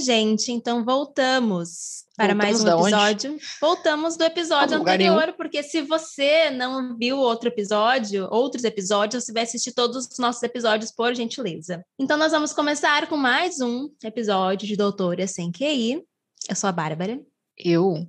[0.00, 3.38] gente, então voltamos para voltamos mais um episódio.
[3.60, 9.44] Voltamos do episódio anterior, porque se você não viu outro episódio, outros episódios, você vai
[9.44, 11.84] assistir todos os nossos episódios, por gentileza.
[11.98, 16.02] Então, nós vamos começar com mais um episódio de Doutora Sem QI.
[16.48, 17.20] Eu sou a Bárbara.
[17.56, 18.06] Eu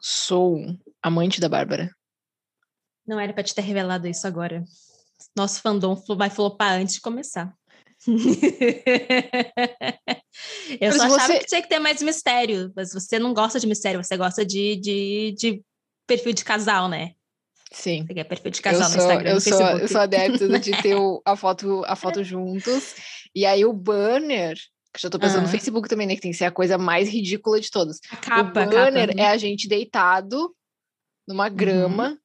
[0.00, 0.60] sou
[1.02, 1.94] amante da Bárbara.
[3.06, 4.64] Não era para te ter revelado isso agora.
[5.36, 7.54] Nosso fandom vai flopar antes de começar.
[10.80, 11.38] Eu mas só achava você...
[11.38, 14.76] que tinha que ter mais mistério, mas você não gosta de mistério, você gosta de,
[14.76, 15.62] de, de
[16.06, 17.12] perfil de casal, né?
[17.72, 18.06] Sim.
[18.06, 20.70] Você quer perfil de casal eu no Instagram, eu no sou, Eu sou adepto de
[20.82, 22.94] ter o, a, foto, a foto juntos,
[23.34, 24.56] e aí o banner,
[24.92, 27.08] que já tô pensando no Facebook também, né, que tem que ser a coisa mais
[27.08, 27.98] ridícula de todas.
[28.10, 29.20] A capa, o banner capa.
[29.20, 30.54] é a gente deitado
[31.26, 31.54] numa uhum.
[31.54, 32.18] grama,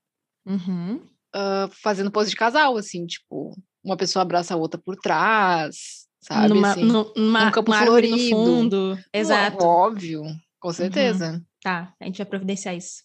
[0.46, 1.02] uhum.
[1.36, 6.50] Uh, fazendo pose de casal, assim, tipo, uma pessoa abraça a outra por trás, sabe?
[6.50, 8.16] Numa, assim, numa, um campo florido.
[8.16, 9.00] no fundo.
[9.14, 9.64] Exato.
[9.64, 10.24] Óbvio,
[10.60, 11.34] com certeza.
[11.34, 11.46] Uhum.
[11.62, 13.04] Tá, a gente vai providenciar isso.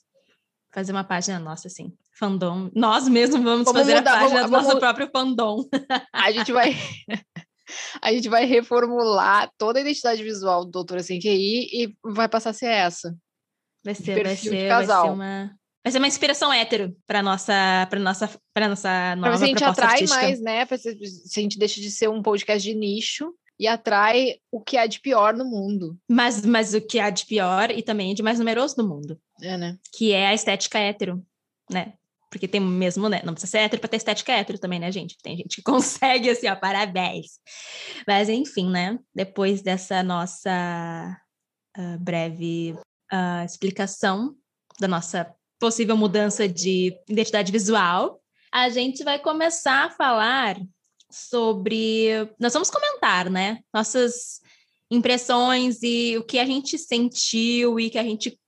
[0.72, 1.92] Fazer uma página nossa, assim.
[2.19, 2.70] Fandom.
[2.75, 4.80] Nós mesmos vamos, vamos fazer mudar, a página vamos, do nosso vamos...
[4.80, 5.64] próprio fandom.
[6.12, 6.77] A gente vai...
[8.02, 12.50] a gente vai reformular toda a identidade visual do Doutora Sem QI e vai passar
[12.50, 13.17] a ser essa.
[13.84, 15.50] Vai ser, vai ser, vai ser uma...
[15.85, 19.63] Vai ser uma inspiração hétero para nossa, para nossa, para nossa nova pra a gente
[19.63, 20.23] atrai artística.
[20.23, 20.67] mais, né?
[20.67, 24.87] Se a gente deixa de ser um podcast de nicho e atrai o que há
[24.87, 25.99] de pior no mundo.
[26.09, 29.21] Mas, mas o que há de pior e também de mais numeroso no mundo.
[29.43, 29.79] É, né?
[29.93, 31.23] Que é a estética hétero,
[31.71, 31.93] né?
[32.31, 33.21] Porque tem mesmo, né?
[33.23, 35.19] Não precisa ser hétero para ter estética hétero também, né, gente?
[35.23, 37.39] Tem gente que consegue, assim, ó, parabéns.
[38.09, 38.98] Mas, enfim, né?
[39.15, 41.15] Depois dessa nossa
[41.77, 42.75] uh, breve
[43.13, 44.35] uh, explicação
[44.81, 45.31] da nossa
[45.65, 48.20] possível mudança de identidade visual,
[48.53, 50.61] a gente vai começar a falar
[51.11, 52.09] sobre.
[52.39, 53.61] Nós vamos comentar, né?
[53.73, 54.42] Nossas
[54.91, 58.39] impressões e o que a gente sentiu e que a gente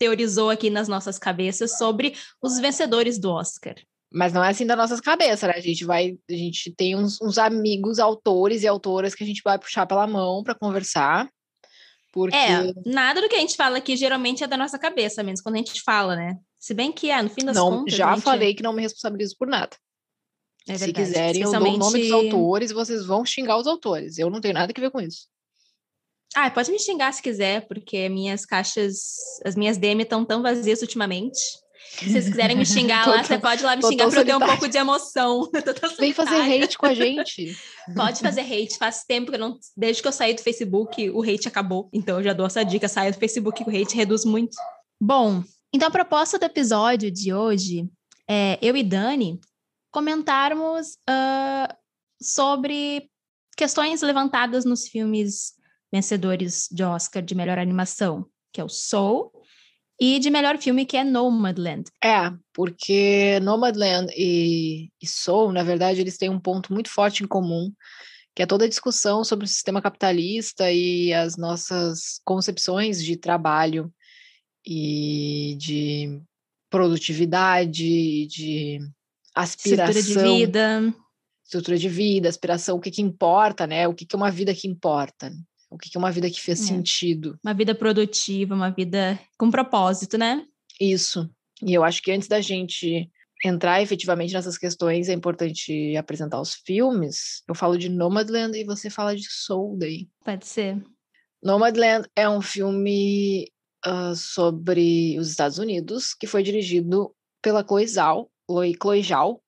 [0.00, 3.76] teorizou aqui nas nossas cabeças sobre os vencedores do Oscar.
[4.12, 5.54] Mas não é assim das nossas cabeças, né?
[5.56, 9.42] A gente vai, a gente tem uns, uns amigos autores e autoras que a gente
[9.44, 11.30] vai puxar pela mão para conversar.
[12.12, 12.36] Porque...
[12.36, 15.54] É, nada do que a gente fala aqui geralmente é da nossa cabeça, menos quando
[15.54, 16.36] a gente fala, né?
[16.64, 17.92] Se bem que é, no fim das não, contas.
[17.92, 18.24] Já gente...
[18.24, 19.76] falei que não me responsabilizo por nada.
[20.66, 24.16] É Se quiserem, eu dou o nome dos autores e vocês vão xingar os autores.
[24.16, 25.26] Eu não tenho nada a ver com isso.
[26.34, 29.12] Ah, pode me xingar se quiser, porque minhas caixas,
[29.44, 31.38] as minhas DM estão tão vazias ultimamente.
[31.98, 34.34] Se vocês quiserem me xingar lá, você pode ir lá me xingar para eu ter
[34.34, 35.50] um pouco de emoção.
[36.00, 37.54] Vem fazer hate com a gente.
[37.94, 38.78] Pode fazer hate.
[38.78, 39.58] Faz tempo que eu não.
[39.76, 41.90] Desde que eu saí do Facebook, o hate acabou.
[41.92, 44.56] Então eu já dou essa dica: saia do Facebook, o hate reduz muito.
[44.98, 47.90] Bom, então, a proposta do episódio de hoje
[48.30, 49.40] é eu e Dani
[49.90, 51.74] comentarmos uh,
[52.22, 53.10] sobre
[53.56, 55.54] questões levantadas nos filmes
[55.92, 59.32] vencedores de Oscar de melhor animação, que é o Soul,
[60.00, 61.90] e de melhor filme, que é Nomadland.
[62.02, 67.26] É, porque Nomadland e, e Soul, na verdade, eles têm um ponto muito forte em
[67.26, 67.72] comum,
[68.32, 73.92] que é toda a discussão sobre o sistema capitalista e as nossas concepções de trabalho
[74.66, 76.20] e de
[76.70, 78.80] produtividade, de
[79.34, 80.00] aspiração.
[80.00, 80.94] Estrutura de vida.
[81.44, 83.86] Estrutura de vida, aspiração, o que, que importa, né?
[83.86, 85.32] O que, que é uma vida que importa.
[85.70, 86.64] O que, que é uma vida que fez é.
[86.64, 87.38] sentido.
[87.44, 90.44] Uma vida produtiva, uma vida com propósito, né?
[90.80, 91.28] Isso.
[91.62, 93.10] E eu acho que antes da gente
[93.44, 97.42] entrar efetivamente nessas questões, é importante apresentar os filmes.
[97.46, 100.08] Eu falo de Nomadland e você fala de Soul daí.
[100.24, 100.82] Pode ser.
[101.42, 103.46] Nomadland é um filme
[103.86, 108.30] uh, sobre os Estados Unidos, que foi dirigido pela Chloe Zhao,
[108.80, 109.42] Chloe Zhao,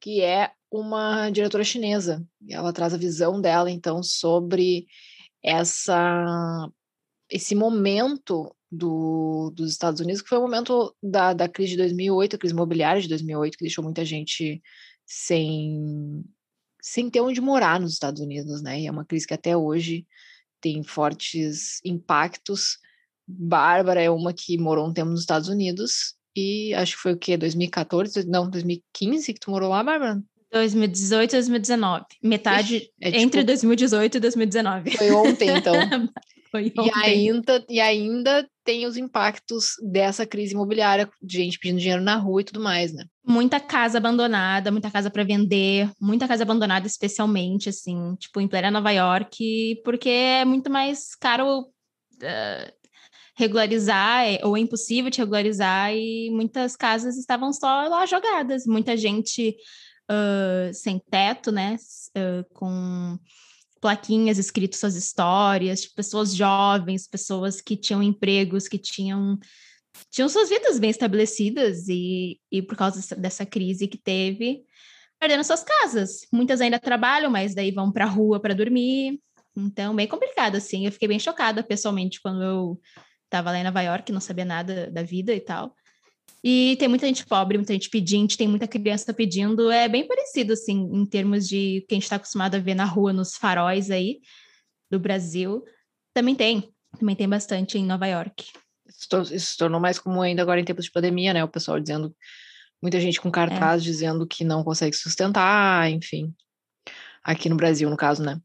[0.00, 2.24] que é uma diretora chinesa.
[2.40, 4.86] E ela traz a visão dela, então, sobre
[5.42, 6.70] essa
[7.30, 12.36] esse momento do, dos Estados Unidos, que foi o momento da, da crise de 2008,
[12.36, 14.62] a crise imobiliária de 2008, que deixou muita gente
[15.06, 16.24] sem,
[16.80, 18.80] sem ter onde morar nos Estados Unidos, né?
[18.80, 20.06] E é uma crise que até hoje
[20.60, 22.78] tem fortes impactos
[23.28, 27.18] Bárbara é uma que morou um tempo nos Estados Unidos e acho que foi o
[27.18, 27.36] quê?
[27.36, 28.26] 2014?
[28.26, 30.22] Não, 2015 que tu morou lá, Bárbara?
[30.50, 32.04] 2018 e 2019.
[32.22, 34.90] Metade é, tipo, entre 2018 e 2019.
[34.92, 35.74] Foi ontem, então.
[36.50, 36.86] foi ontem.
[36.86, 42.16] E ainda, e ainda tem os impactos dessa crise imobiliária, de gente pedindo dinheiro na
[42.16, 43.04] rua e tudo mais, né?
[43.26, 48.70] Muita casa abandonada, muita casa para vender, muita casa abandonada especialmente, assim, tipo, em plena
[48.70, 52.77] Nova York, porque é muito mais caro uh,
[53.38, 58.96] regularizar, é, ou é impossível de regularizar, e muitas casas estavam só lá jogadas, muita
[58.96, 59.56] gente
[60.10, 61.76] uh, sem teto, né,
[62.16, 63.16] uh, com
[63.80, 69.38] plaquinhas escritas suas histórias, tipo, pessoas jovens, pessoas que tinham empregos, que tinham
[70.10, 74.62] tinham suas vidas bem estabelecidas e, e por causa dessa crise que teve,
[75.18, 76.20] perdendo suas casas.
[76.32, 79.20] Muitas ainda trabalham, mas daí vão para a rua para dormir.
[79.56, 80.86] Então, bem complicado, assim.
[80.86, 82.80] Eu fiquei bem chocada pessoalmente quando eu
[83.28, 85.74] estava lá em Nova York, não sabia nada da vida e tal.
[86.42, 89.70] E tem muita gente pobre, muita gente pedinte, tem muita criança pedindo.
[89.70, 92.84] É bem parecido, assim, em termos de que a gente está acostumado a ver na
[92.84, 94.20] rua, nos faróis aí
[94.90, 95.64] do Brasil.
[96.14, 98.46] Também tem, também tem bastante em Nova York.
[98.86, 101.44] Isso se tornou mais comum ainda agora em tempos de pandemia, né?
[101.44, 102.14] O pessoal dizendo,
[102.80, 103.84] muita gente com cartaz é.
[103.84, 106.32] dizendo que não consegue sustentar, enfim.
[107.22, 108.40] Aqui no Brasil, no caso, né?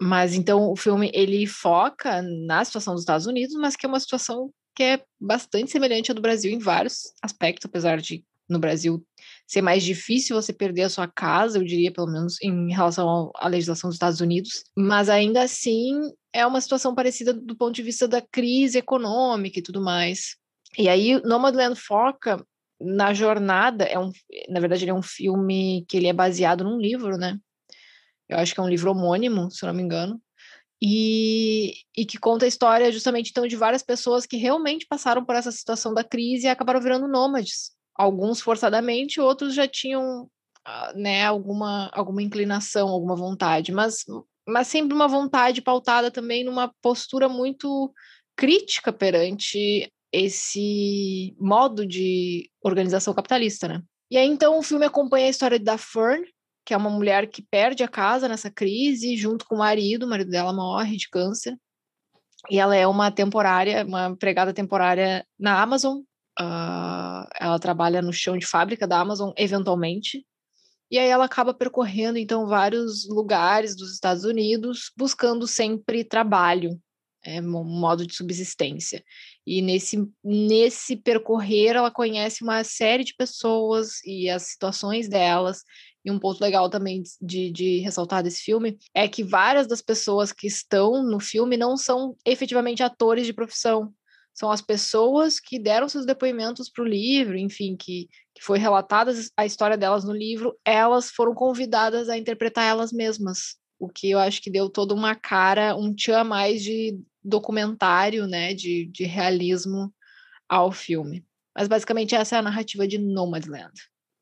[0.00, 4.00] Mas então o filme ele foca na situação dos Estados Unidos, mas que é uma
[4.00, 9.04] situação que é bastante semelhante à do Brasil em vários aspectos, apesar de no Brasil
[9.46, 13.48] ser mais difícil você perder a sua casa, eu diria, pelo menos em relação à
[13.48, 15.98] legislação dos Estados Unidos, mas ainda assim
[16.32, 20.36] é uma situação parecida do ponto de vista da crise econômica e tudo mais.
[20.78, 22.44] E aí, Nomadland foca
[22.80, 24.10] na jornada, é um,
[24.48, 27.38] na verdade, ele é um filme que ele é baseado num livro, né?
[28.28, 30.20] Eu acho que é um livro homônimo, se não me engano,
[30.82, 35.34] e, e que conta a história justamente então de várias pessoas que realmente passaram por
[35.34, 37.70] essa situação da crise e acabaram virando nômades.
[37.94, 40.28] Alguns forçadamente, outros já tinham
[40.64, 44.04] ah, né, alguma, alguma inclinação, alguma vontade, mas,
[44.46, 47.92] mas sempre uma vontade pautada também numa postura muito
[48.36, 53.82] crítica perante esse modo de organização capitalista, né?
[54.10, 56.24] E aí, então, o filme acompanha a história da Fern,
[56.66, 60.08] que é uma mulher que perde a casa nessa crise, junto com o marido, o
[60.08, 61.56] marido dela morre de câncer,
[62.50, 65.98] e ela é uma temporária, uma empregada temporária na Amazon,
[66.40, 70.26] uh, ela trabalha no chão de fábrica da Amazon, eventualmente,
[70.90, 76.80] e aí ela acaba percorrendo, então, vários lugares dos Estados Unidos, buscando sempre trabalho,
[77.24, 79.04] é, um modo de subsistência.
[79.44, 85.62] E nesse, nesse percorrer, ela conhece uma série de pessoas e as situações delas,
[86.06, 90.30] e um ponto legal também de, de ressaltar desse filme é que várias das pessoas
[90.30, 93.92] que estão no filme não são efetivamente atores de profissão.
[94.32, 99.12] São as pessoas que deram seus depoimentos para o livro, enfim, que, que foi relatada
[99.36, 103.56] a história delas no livro, elas foram convidadas a interpretar elas mesmas.
[103.76, 108.54] O que eu acho que deu toda uma cara, um tchan mais de documentário, né,
[108.54, 109.92] de, de realismo
[110.48, 111.26] ao filme.
[111.52, 113.72] Mas basicamente essa é a narrativa de Nomadland.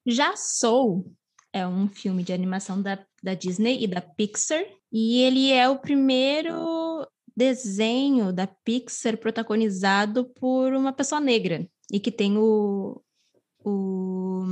[0.07, 1.15] Já Soul
[1.55, 5.79] é um filme de animação da, da Disney e da Pixar, e ele é o
[5.79, 7.07] primeiro
[7.37, 13.01] desenho da Pixar protagonizado por uma pessoa negra, e que tem o,
[13.65, 14.43] o,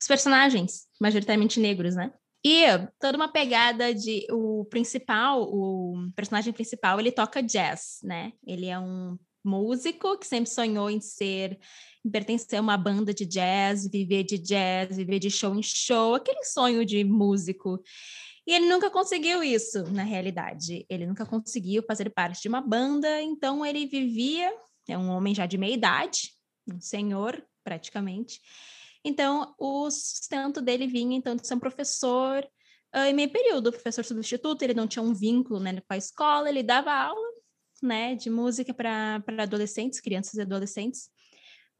[0.00, 2.10] os personagens majoritariamente negros, né?
[2.42, 2.62] E
[2.98, 8.32] toda uma pegada de o principal, o personagem principal, ele toca jazz, né?
[8.46, 11.58] Ele é um músico que sempre sonhou em ser,
[12.10, 16.44] pertencer a uma banda de jazz, viver de jazz, viver de show em show, aquele
[16.44, 17.82] sonho de músico.
[18.46, 20.86] E ele nunca conseguiu isso, na realidade.
[20.88, 24.52] Ele nunca conseguiu fazer parte de uma banda, então ele vivia,
[24.88, 26.32] é um homem já de meia idade,
[26.72, 28.40] um senhor, praticamente.
[29.04, 32.44] Então, o sustento dele vinha, então, de ser um professor
[32.94, 36.48] uh, em meio período, professor substituto, ele não tinha um vínculo né, com a escola,
[36.48, 37.28] ele dava aula
[37.82, 41.08] né, de música para adolescentes, crianças e adolescentes,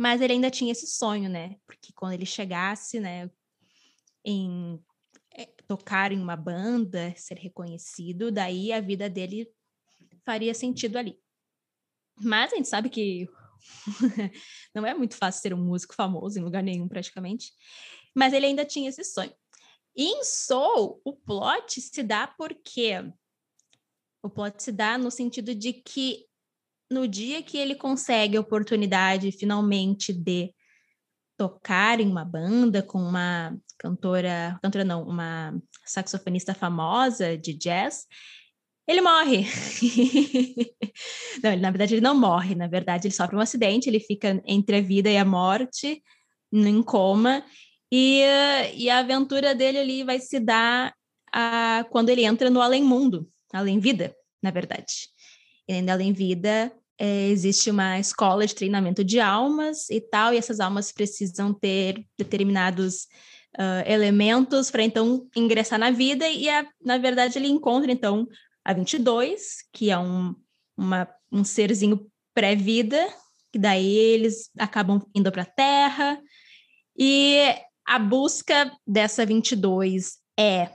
[0.00, 3.30] mas ele ainda tinha esse sonho, né, porque quando ele chegasse, né,
[4.24, 4.82] em
[5.30, 9.46] é, tocar em uma banda, ser reconhecido, daí a vida dele
[10.24, 11.20] faria sentido ali.
[12.18, 13.28] Mas a gente sabe que
[14.74, 17.52] não é muito fácil ser um músico famoso em lugar nenhum, praticamente.
[18.14, 19.34] Mas ele ainda tinha esse sonho.
[19.94, 22.92] E em Soul, o plot se dá porque
[24.22, 26.29] o plot se dá no sentido de que
[26.90, 30.52] no dia que ele consegue a oportunidade finalmente de
[31.36, 38.06] tocar em uma banda com uma cantora, cantora não, uma saxofonista famosa de jazz,
[38.86, 39.46] ele morre.
[41.42, 44.42] não, ele, na verdade ele não morre, na verdade ele sofre um acidente, ele fica
[44.44, 46.02] entre a vida e a morte,
[46.52, 47.44] em coma,
[47.90, 48.22] e,
[48.76, 50.92] e a aventura dele ali vai se dar
[51.32, 55.08] a, quando ele entra no além-mundo, além-vida, na verdade.
[55.68, 60.60] E ainda além-vida, é, existe uma escola de treinamento de almas e tal, e essas
[60.60, 63.04] almas precisam ter determinados
[63.56, 68.28] uh, elementos para então ingressar na vida, e a, na verdade ele encontra então
[68.62, 70.34] a 22, que é um,
[70.76, 73.08] uma, um serzinho pré-vida,
[73.50, 76.20] que daí eles acabam indo para a Terra,
[76.98, 77.38] e
[77.86, 80.68] a busca dessa 22 é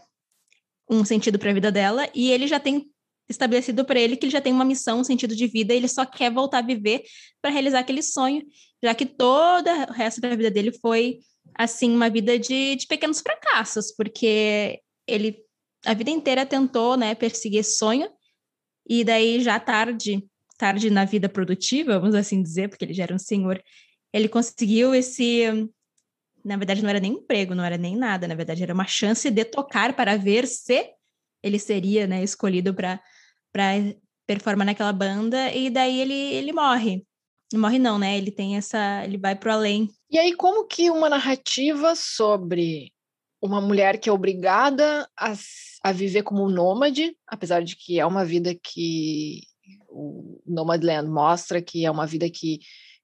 [0.90, 2.90] um sentido para a vida dela e ele já tem
[3.28, 6.06] estabelecido para ele que ele já tem uma missão, um sentido de vida, ele só
[6.06, 7.04] quer voltar a viver
[7.42, 8.44] para realizar aquele sonho,
[8.84, 11.20] já que todo o resto da vida dele foi
[11.58, 15.44] assim uma vida de, de pequenos fracassos, porque ele
[15.86, 18.10] a vida inteira tentou, né, perseguir esse sonho
[18.90, 20.26] e daí já tarde,
[20.58, 23.62] tarde na vida produtiva, vamos assim dizer, porque ele já era um senhor,
[24.12, 25.70] ele conseguiu esse
[26.44, 29.32] na verdade não era nem emprego, não era nem nada, na verdade era uma chance
[29.32, 30.92] de tocar para ver se
[31.42, 33.02] ele seria, né, escolhido para
[33.56, 33.72] para
[34.28, 37.06] performar naquela banda e daí ele ele morre.
[37.54, 38.18] Não morre não, né?
[38.18, 39.90] Ele tem essa, ele vai para o além.
[40.12, 42.92] E aí como que uma narrativa sobre
[43.42, 45.34] uma mulher que é obrigada a,
[45.84, 49.40] a viver como nômade, apesar de que é uma vida que
[49.88, 52.60] o Nomadland mostra que é uma vida que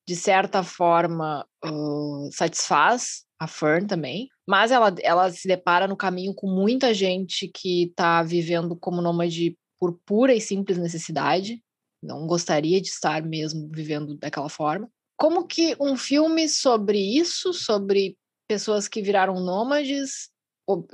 [0.05, 6.33] de certa forma uh, satisfaz a Fern também, mas ela, ela se depara no caminho
[6.35, 11.59] com muita gente que está vivendo como nômade por pura e simples necessidade,
[12.03, 14.87] não gostaria de estar mesmo vivendo daquela forma.
[15.17, 18.15] Como que um filme sobre isso, sobre
[18.47, 20.29] pessoas que viraram nômades,
[20.67, 20.85] ob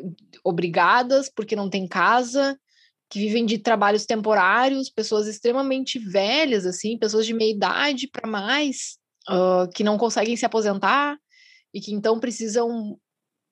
[0.41, 2.57] obrigadas porque não tem casa,
[3.09, 8.97] que vivem de trabalhos temporários, pessoas extremamente velhas, assim, pessoas de meia idade para mais,
[9.29, 11.17] uh, que não conseguem se aposentar
[11.73, 12.97] e que então precisam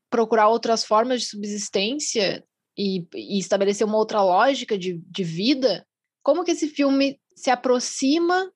[0.09, 2.41] procurar outras formas de subsistência
[2.77, 5.85] e, e estabelecer uma outra lógica de, de vida,
[6.23, 8.51] como que esse filme se aproxima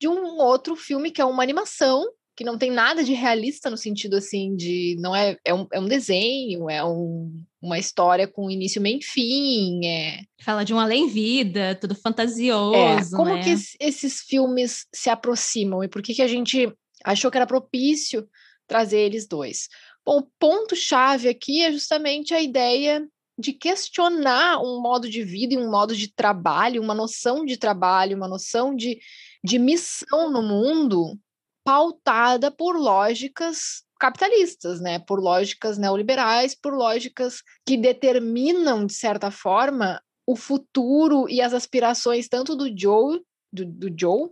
[0.00, 3.76] de um outro filme que é uma animação, que não tem nada de realista no
[3.76, 8.50] sentido assim de não é é um, é um desenho, é um, uma história com
[8.50, 13.42] início, meio e fim, é fala de um além-vida, tudo fantasioso, é, como né?
[13.42, 16.72] que esses filmes se aproximam e por que que a gente
[17.04, 18.26] achou que era propício
[18.66, 19.68] trazer eles dois?
[20.04, 23.06] Bom, o ponto chave aqui é justamente a ideia
[23.40, 28.16] de questionar um modo de vida e um modo de trabalho, uma noção de trabalho,
[28.16, 29.00] uma noção de,
[29.42, 31.18] de missão no mundo
[31.64, 34.98] pautada por lógicas capitalistas, né?
[34.98, 42.28] Por lógicas neoliberais, por lógicas que determinam, de certa forma, o futuro e as aspirações
[42.28, 43.20] tanto do Joe,
[43.52, 44.30] do, do Joe,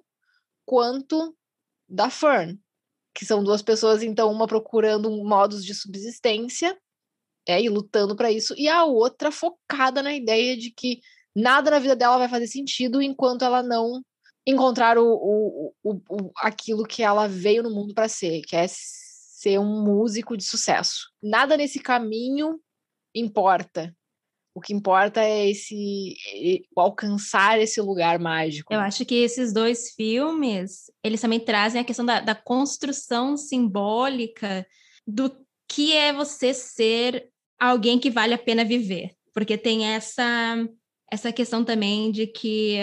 [0.64, 1.34] quanto
[1.88, 2.58] da Fern,
[3.14, 6.78] que são duas pessoas, então, uma procurando modos de subsistência
[7.48, 11.00] é, e lutando para isso, e a outra focada na ideia de que
[11.34, 14.02] nada na vida dela vai fazer sentido enquanto ela não
[14.46, 18.66] encontrar o, o, o, o aquilo que ela veio no mundo para ser, que é
[18.68, 21.08] ser um músico de sucesso.
[21.22, 22.60] Nada nesse caminho
[23.14, 23.94] importa.
[24.54, 26.16] O que importa é esse
[26.76, 28.74] alcançar esse lugar mágico.
[28.74, 34.66] Eu acho que esses dois filmes, eles também trazem a questão da, da construção simbólica
[35.06, 35.30] do
[35.68, 40.56] que é você ser alguém que vale a pena viver, porque tem essa
[41.10, 42.76] essa questão também de que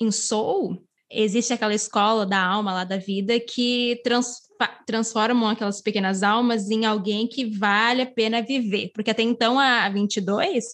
[0.00, 4.42] em Soul existe aquela escola da alma lá da vida que trans,
[4.86, 9.88] transformam aquelas pequenas almas em alguém que vale a pena viver, porque até então a
[9.88, 10.64] 22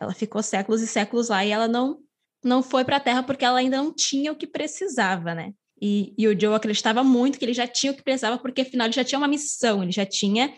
[0.00, 1.98] ela ficou séculos e séculos lá e ela não
[2.42, 5.52] não foi para a Terra porque ela ainda não tinha o que precisava, né?
[5.80, 8.86] E, e o Joe acreditava muito que ele já tinha o que precisava, porque afinal
[8.86, 10.52] ele já tinha uma missão, ele já tinha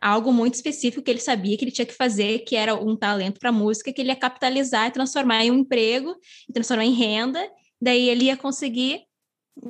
[0.00, 3.40] algo muito específico que ele sabia que ele tinha que fazer, que era um talento
[3.40, 6.14] para música, que ele ia capitalizar e transformar em um emprego,
[6.52, 7.50] transformar em renda,
[7.80, 9.02] daí ele ia conseguir,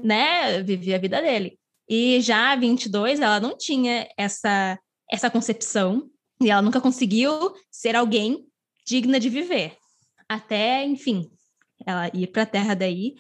[0.03, 1.59] né, viver a vida dele.
[1.89, 4.79] E já a 22, ela não tinha essa
[5.11, 8.45] essa concepção, e ela nunca conseguiu ser alguém
[8.85, 9.77] digna de viver.
[10.29, 11.31] Até, enfim,
[11.87, 13.15] ela ir para a Terra daí,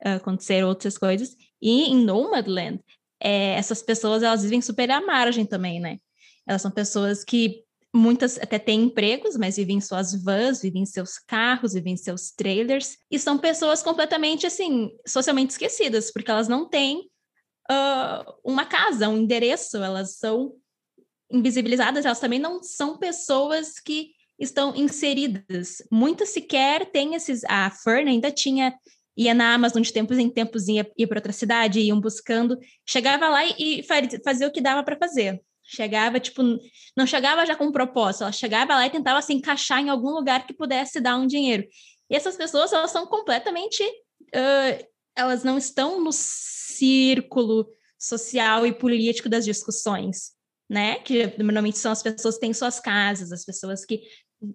[0.00, 1.36] acontecer outras coisas.
[1.60, 2.80] E em Nomadland,
[3.20, 5.98] é, essas pessoas, elas vivem super à margem também, né?
[6.48, 7.62] Elas são pessoas que
[7.94, 11.96] muitas até têm empregos, mas vivem em suas vans, vivem em seus carros, vivem em
[11.96, 17.10] seus trailers, e são pessoas completamente, assim, socialmente esquecidas, porque elas não têm
[17.70, 20.54] uh, uma casa, um endereço, elas são
[21.30, 25.82] invisibilizadas, elas também não são pessoas que estão inseridas.
[25.90, 27.44] Muitas sequer têm esses...
[27.44, 28.74] A Fern ainda tinha
[29.18, 33.28] ia na Amazon de tempos em tempos, ia, ia para outra cidade, iam buscando, chegava
[33.28, 33.82] lá e, e
[34.22, 35.42] fazia o que dava para fazer.
[35.70, 36.42] Chegava, tipo,
[36.96, 40.08] não chegava já com um propósito, ela chegava lá e tentava se encaixar em algum
[40.08, 41.68] lugar que pudesse dar um dinheiro.
[42.08, 43.82] E essas pessoas, elas são completamente.
[44.34, 50.30] Uh, elas não estão no círculo social e político das discussões,
[50.70, 50.94] né?
[51.00, 54.00] Que normalmente são as pessoas que têm suas casas, as pessoas que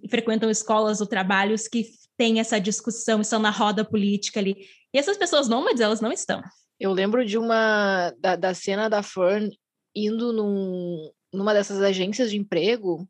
[0.10, 4.67] frequentam escolas ou trabalhos que têm essa discussão, estão na roda política ali.
[4.91, 6.41] E essas pessoas nômades, elas não estão.
[6.79, 9.51] Eu lembro de uma da, da cena da Fern
[9.95, 13.07] indo num, numa dessas agências de emprego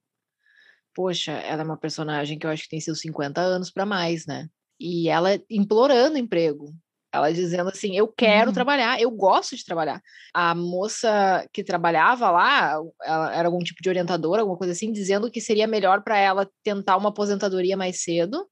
[0.93, 4.25] poxa, ela é uma personagem que eu acho que tem seus 50 anos para mais,
[4.25, 4.47] né?
[4.79, 6.73] E ela implorando emprego.
[7.11, 8.53] Ela dizendo assim: Eu quero uhum.
[8.53, 10.01] trabalhar, eu gosto de trabalhar.
[10.33, 15.29] A moça que trabalhava lá, ela era algum tipo de orientadora, alguma coisa assim, dizendo
[15.29, 18.47] que seria melhor para ela tentar uma aposentadoria mais cedo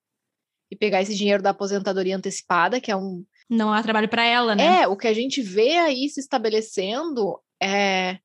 [0.70, 3.26] e pegar esse dinheiro da aposentadoria antecipada, que é um.
[3.50, 4.84] Não há trabalho para ela, né?
[4.84, 8.20] É, o que a gente vê aí se estabelecendo é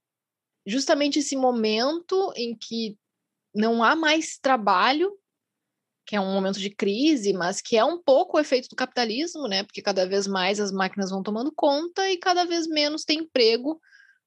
[0.66, 2.98] justamente esse momento em que
[3.54, 5.12] não há mais trabalho,
[6.06, 9.48] que é um momento de crise, mas que é um pouco o efeito do capitalismo,
[9.48, 9.64] né?
[9.64, 13.80] Porque cada vez mais as máquinas vão tomando conta e cada vez menos tem emprego,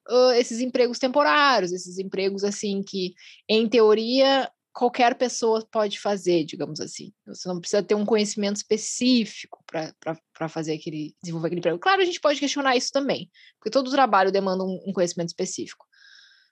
[0.09, 3.13] uh, esses empregos temporários, esses empregos assim que,
[3.47, 7.12] em teoria, qualquer pessoa pode fazer, digamos assim.
[7.27, 11.77] Você não precisa ter um conhecimento específico para fazer aquele, desenvolver aquele emprego.
[11.77, 15.86] Claro, a gente pode questionar isso também, porque todo trabalho demanda um, um conhecimento específico.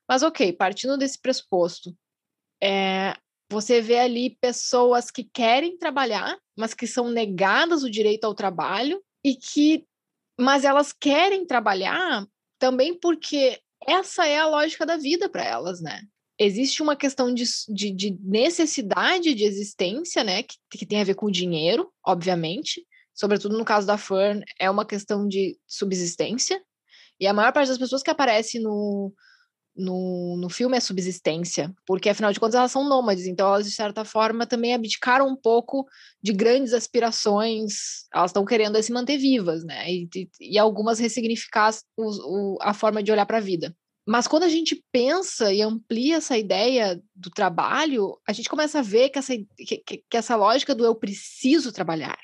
[0.05, 1.95] Mas ok, partindo desse pressuposto,
[2.61, 3.15] é,
[3.49, 9.01] você vê ali pessoas que querem trabalhar, mas que são negadas o direito ao trabalho
[9.23, 9.87] e que,
[10.37, 12.27] mas elas querem trabalhar
[12.59, 13.57] também porque
[13.87, 16.01] essa é a lógica da vida para elas, né?
[16.39, 20.43] Existe uma questão de, de, de, necessidade de existência, né?
[20.43, 22.85] Que, que tem a ver com o dinheiro, obviamente.
[23.13, 26.61] Sobretudo no caso da Fern, é uma questão de subsistência.
[27.19, 29.11] E a maior parte das pessoas que aparece no,
[29.77, 33.71] no, no filme é subsistência, porque afinal de contas elas são nômades, então elas de
[33.71, 35.85] certa forma também abdicaram um pouco
[36.21, 39.89] de grandes aspirações, elas estão querendo se manter vivas, né?
[39.89, 43.75] E, e, e algumas ressignificar o, o, a forma de olhar para a vida.
[44.07, 48.81] Mas quando a gente pensa e amplia essa ideia do trabalho, a gente começa a
[48.81, 52.17] ver que essa, que, que essa lógica do eu preciso trabalhar,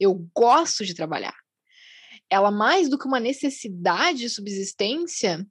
[0.00, 1.36] eu gosto de trabalhar,
[2.30, 5.46] ela mais do que uma necessidade de subsistência,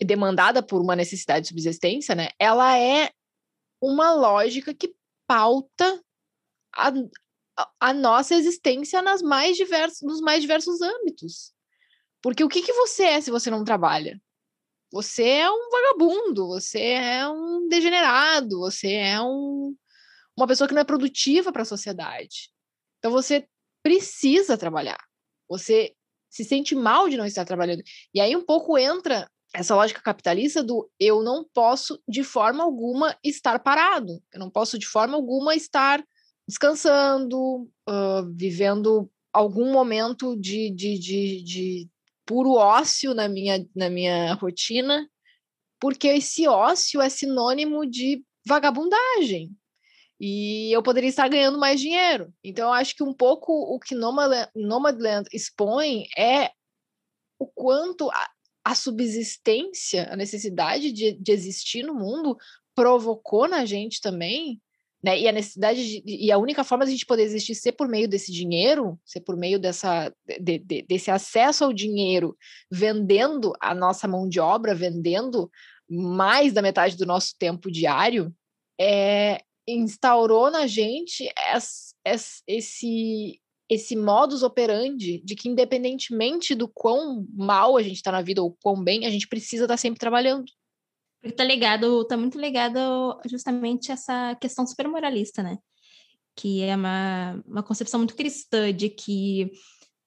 [0.00, 2.30] demandada por uma necessidade de subsistência, né?
[2.36, 3.12] Ela é
[3.80, 4.92] uma lógica que
[5.24, 6.02] pauta
[6.74, 6.92] a,
[7.78, 11.52] a nossa existência nas mais diversos, nos mais diversos âmbitos.
[12.20, 14.20] Porque o que, que você é se você não trabalha?
[14.92, 19.74] Você é um vagabundo, você é um degenerado, você é um,
[20.36, 22.50] uma pessoa que não é produtiva para a sociedade.
[22.98, 23.46] Então você
[23.82, 24.98] precisa trabalhar.
[25.48, 25.94] Você
[26.30, 27.82] se sente mal de não estar trabalhando.
[28.14, 33.16] E aí um pouco entra essa lógica capitalista do eu não posso de forma alguma
[33.24, 36.04] estar parado, eu não posso de forma alguma estar
[36.46, 41.88] descansando, uh, vivendo algum momento de, de, de, de,
[42.28, 45.08] puro ócio na minha, na minha rotina,
[45.80, 49.50] porque esse ócio é sinônimo de vagabundagem.
[50.20, 52.30] E eu poderia estar ganhando mais dinheiro.
[52.44, 56.50] Então, eu acho que um pouco o que Nomadland, Nomadland expõe é
[57.38, 58.10] o quanto
[58.62, 62.36] a subsistência, a necessidade de, de existir no mundo
[62.74, 64.60] provocou na gente também,
[65.02, 65.18] né?
[65.18, 67.88] E a necessidade de, e a única forma de a gente poder existir ser por
[67.88, 72.36] meio desse dinheiro, ser por meio dessa de, de, desse acesso ao dinheiro,
[72.70, 75.50] vendendo a nossa mão de obra, vendendo
[75.88, 78.34] mais da metade do nosso tempo diário,
[78.80, 81.28] é, instaurou na gente
[82.46, 88.42] esse, esse modus operandi de que, independentemente do quão mal a gente está na vida
[88.42, 90.46] ou quão bem, a gente precisa estar tá sempre trabalhando.
[91.20, 95.58] Porque tá ligado, tá muito ligado justamente essa questão super moralista, né?
[96.36, 99.50] Que é uma, uma concepção muito cristã de que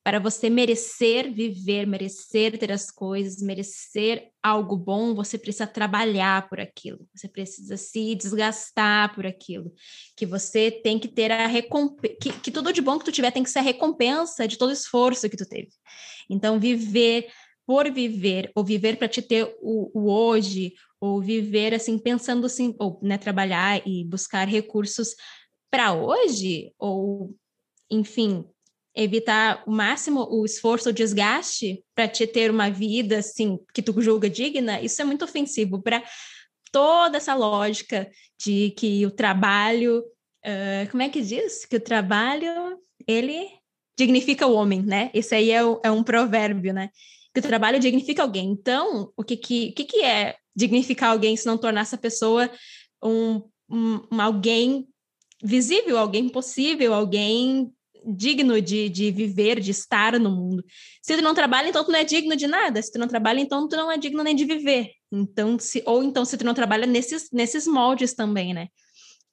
[0.03, 6.59] para você merecer viver, merecer ter as coisas, merecer algo bom, você precisa trabalhar por
[6.59, 9.71] aquilo, você precisa se desgastar por aquilo,
[10.17, 13.31] que você tem que ter a recompensa, que, que tudo de bom que tu tiver
[13.31, 15.69] tem que ser a recompensa de todo o esforço que tu teve.
[16.29, 17.27] Então, viver
[17.65, 22.75] por viver, ou viver para te ter o, o, hoje, ou viver assim, pensando assim,
[22.79, 25.15] ou né, trabalhar e buscar recursos
[25.71, 27.35] para hoje, ou
[27.89, 28.45] enfim,
[28.95, 33.99] evitar o máximo o esforço, o desgaste para te ter uma vida assim que tu
[33.99, 36.03] julga digna, isso é muito ofensivo para
[36.71, 38.09] toda essa lógica
[38.39, 41.65] de que o trabalho, uh, como é que diz?
[41.65, 43.47] Que o trabalho ele
[43.97, 45.09] dignifica o homem, né?
[45.13, 46.89] Isso aí é, o, é um provérbio, né?
[47.33, 48.49] Que o trabalho dignifica alguém.
[48.49, 52.49] Então, o que que, que, que é dignificar alguém se não tornar essa pessoa
[53.03, 54.87] um, um, um alguém
[55.43, 57.71] visível, alguém possível, alguém
[58.05, 60.63] digno de, de viver, de estar no mundo.
[61.01, 62.81] Se tu não trabalha, então tu não é digno de nada.
[62.81, 64.91] Se tu não trabalha, então tu não é digno nem de viver.
[65.11, 68.67] Então, se, ou então se tu não trabalha nesses, nesses moldes também, né?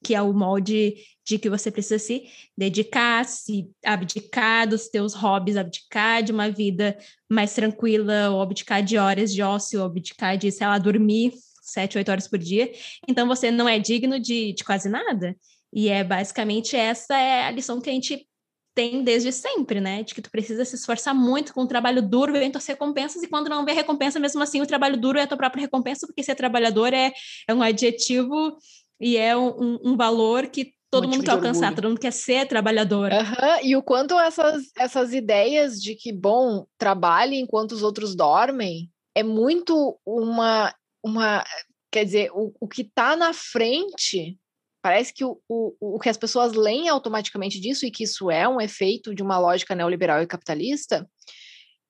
[0.03, 2.23] Que é o molde de que você precisa se
[2.57, 6.97] dedicar, se abdicar dos teus hobbies, abdicar de uma vida
[7.29, 11.33] mais tranquila, ou abdicar de horas de ócio, ou abdicar de, sei lá, dormir
[11.69, 12.71] sete, oito horas por dia,
[13.07, 15.35] então você não é digno de, de quase nada.
[15.71, 18.27] E é basicamente essa é a lição que a gente
[18.73, 20.03] tem desde sempre, né?
[20.03, 23.27] De que tu precisa se esforçar muito com o trabalho duro, vem tuas recompensas, e
[23.27, 26.23] quando não vê recompensa, mesmo assim, o trabalho duro é a tua própria recompensa, porque
[26.23, 27.11] ser trabalhador é,
[27.47, 28.57] é um adjetivo
[28.99, 33.11] e é um, um valor que todo mundo quer alcançar, todo mundo quer ser trabalhador.
[33.11, 33.65] Uhum.
[33.65, 39.23] E o quanto essas, essas ideias de que, bom, trabalhe enquanto os outros dormem, é
[39.23, 40.73] muito uma.
[41.03, 41.43] uma
[41.91, 44.37] quer dizer, o, o que está na frente
[44.81, 48.47] Parece que o, o, o que as pessoas leem automaticamente disso, e que isso é
[48.47, 51.09] um efeito de uma lógica neoliberal e capitalista,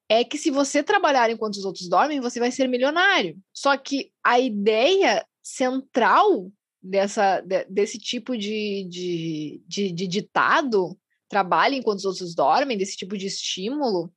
[0.10, 3.38] é que se você trabalhar enquanto os outros dormem, você vai ser milionário.
[3.54, 11.78] Só que a ideia central dessa, de, desse tipo de, de, de, de ditado, trabalhe
[11.78, 14.12] enquanto os outros dormem, desse tipo de estímulo,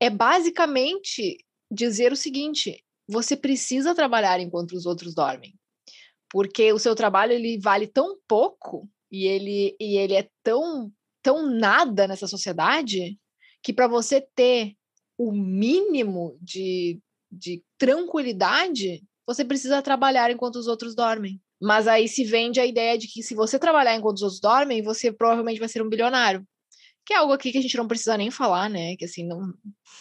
[0.00, 1.38] é basicamente
[1.70, 5.54] dizer o seguinte: você precisa trabalhar enquanto os outros dormem
[6.32, 10.90] porque o seu trabalho ele vale tão pouco e ele, e ele é tão,
[11.22, 13.18] tão nada nessa sociedade
[13.62, 14.74] que para você ter
[15.18, 16.98] o mínimo de,
[17.30, 21.38] de tranquilidade, você precisa trabalhar enquanto os outros dormem.
[21.62, 24.82] Mas aí se vende a ideia de que se você trabalhar enquanto os outros dormem,
[24.82, 26.44] você provavelmente vai ser um bilionário.
[27.06, 28.96] Que é algo aqui que a gente não precisa nem falar, né?
[28.96, 29.52] Que assim, não.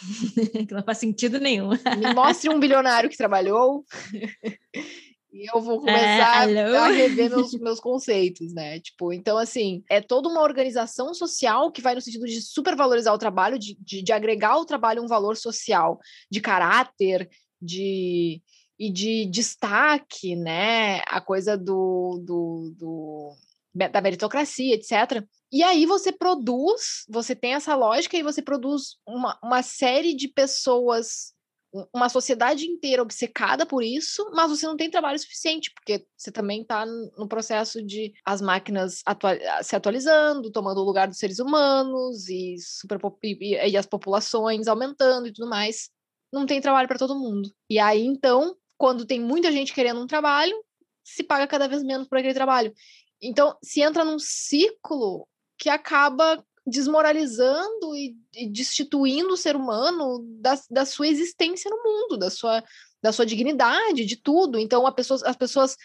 [0.68, 1.70] que não faz sentido nenhum.
[1.70, 3.86] Me mostre um bilionário que trabalhou
[5.32, 8.80] e eu vou é, começar é, a rever meus, meus conceitos, né?
[8.80, 13.20] Tipo, então, assim, é toda uma organização social que vai no sentido de supervalorizar o
[13.20, 17.30] trabalho, de, de, de agregar ao trabalho um valor social, de caráter,
[17.62, 18.42] de
[18.82, 21.02] e de destaque, né?
[21.06, 23.36] A coisa do, do, do,
[23.76, 25.24] da meritocracia, etc.
[25.52, 30.28] E aí você produz, você tem essa lógica e você produz uma, uma série de
[30.28, 31.36] pessoas
[31.94, 36.64] uma sociedade inteira obcecada por isso, mas você não tem trabalho suficiente, porque você também
[36.64, 39.02] está no processo de as máquinas
[39.64, 45.28] se atualizando, tomando o lugar dos seres humanos e, super e, e as populações aumentando
[45.28, 45.90] e tudo mais.
[46.30, 47.50] Não tem trabalho para todo mundo.
[47.70, 50.56] E aí, então, quando tem muita gente querendo um trabalho,
[51.04, 52.74] se paga cada vez menos por aquele trabalho.
[53.22, 60.60] Então, se entra num ciclo que acaba desmoralizando e, e destituindo o ser humano da,
[60.72, 62.64] da sua existência no mundo, da sua,
[63.04, 64.58] da sua dignidade, de tudo.
[64.58, 65.78] Então, pessoa, as pessoas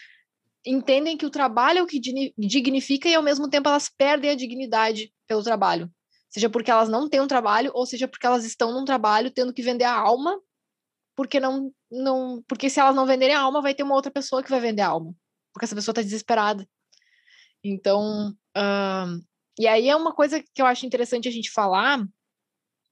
[0.65, 2.01] entendem que o trabalho é o que
[2.35, 5.87] dignifica e, ao mesmo tempo, elas perdem a dignidade pelo trabalho.
[6.31, 9.53] Seja porque elas não têm um trabalho, ou seja porque elas estão num trabalho tendo
[9.53, 10.41] que vender a alma,
[11.17, 14.43] porque não, não, porque se elas não venderem a alma, vai ter uma outra pessoa
[14.43, 15.15] que vai vender a alma,
[15.51, 16.65] porque essa pessoa está desesperada.
[17.63, 19.25] Então, uh,
[19.59, 22.05] e aí é uma coisa que eu acho interessante a gente falar,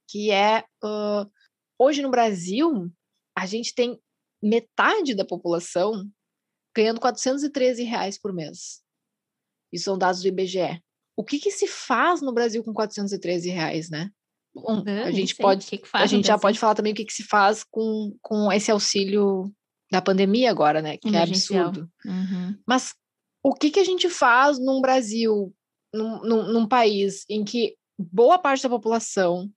[0.10, 1.32] que é uh,
[1.78, 2.92] hoje no Brasil
[3.38, 4.02] a gente tem
[4.42, 6.10] metade da população
[6.76, 8.82] ganhando 413 reais por mês.
[9.72, 10.82] Isso são dados do IBGE.
[11.16, 14.10] O que, que se faz no Brasil com 413 reais, né?
[14.56, 17.14] Bom, a gente pode, que que a gente já pode falar também o que, que
[17.14, 19.52] se faz com, com esse auxílio
[19.92, 20.98] da pandemia agora, né?
[20.98, 21.90] Que é absurdo.
[22.06, 22.58] Uhum.
[22.66, 22.94] Mas
[23.44, 25.54] o que, que a gente faz num Brasil
[25.94, 29.50] num, num, num país em que boa parte da população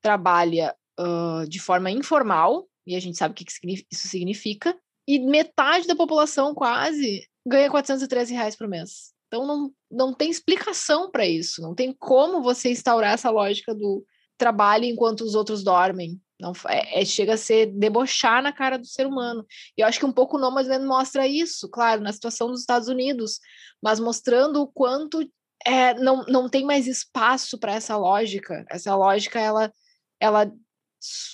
[0.00, 3.44] trabalha uh, de forma informal, e a gente sabe o que
[3.90, 4.76] isso significa,
[5.08, 9.12] e metade da população quase ganha 413 reais por mês.
[9.28, 14.04] Então não, não tem explicação para isso, não tem como você instaurar essa lógica do
[14.36, 16.20] trabalho enquanto os outros dormem.
[16.38, 19.44] Não, é, é, chega a ser debochar na cara do ser humano.
[19.76, 22.88] E eu acho que um pouco o Nomadland mostra isso, claro, na situação dos Estados
[22.88, 23.40] Unidos,
[23.82, 25.26] mas mostrando o quanto
[25.64, 28.66] é, não, não tem mais espaço para essa lógica.
[28.70, 29.72] Essa lógica, ela,
[30.20, 30.52] ela,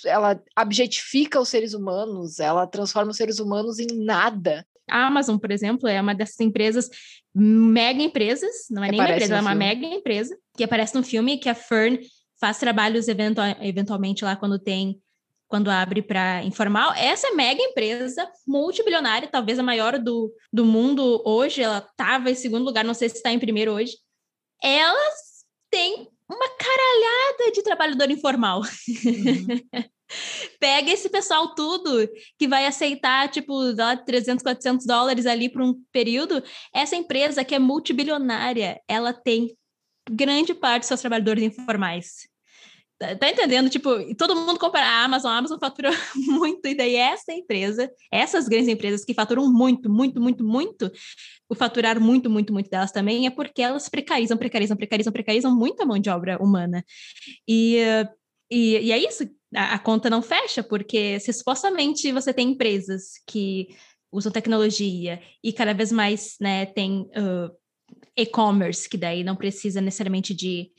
[0.05, 4.65] ela objetifica os seres humanos, ela transforma os seres humanos em nada.
[4.89, 6.89] A Amazon, por exemplo, é uma dessas empresas,
[7.33, 9.65] mega empresas, não é nem uma empresa, é uma filme.
[9.65, 11.99] mega empresa, que aparece no filme, que a Fern
[12.43, 14.99] faz trabalhos eventual, eventualmente lá quando tem
[15.47, 16.93] quando abre para informal.
[16.95, 21.61] Essa mega empresa, multibilionária, talvez a maior do, do mundo hoje.
[21.61, 23.93] Ela estava em segundo lugar, não sei se está em primeiro hoje
[24.63, 28.61] elas têm uma caralhada de trabalhador informal.
[28.61, 29.83] Uhum.
[30.59, 33.53] Pega esse pessoal tudo que vai aceitar, tipo,
[34.05, 36.41] 300, 400 dólares ali por um período.
[36.73, 39.55] Essa empresa que é multibilionária, ela tem
[40.09, 42.29] grande parte dos seus trabalhadores informais.
[42.99, 43.69] Tá, tá entendendo?
[43.69, 48.47] Tipo, todo mundo compara a Amazon, a Amazon fatura muito, e daí essa empresa, essas
[48.47, 50.91] grandes empresas que faturam muito, muito, muito, muito,
[51.49, 55.85] o faturar muito, muito, muito delas também é porque elas precarizam, precarizam, precarizam, precarizam muita
[55.85, 56.83] mão de obra humana.
[57.47, 57.77] E,
[58.49, 63.13] e, e é isso, a, a conta não fecha, porque se supostamente você tem empresas
[63.27, 63.67] que
[64.11, 67.51] usam tecnologia e cada vez mais, né, tem uh,
[68.15, 70.71] e-commerce, que daí não precisa necessariamente de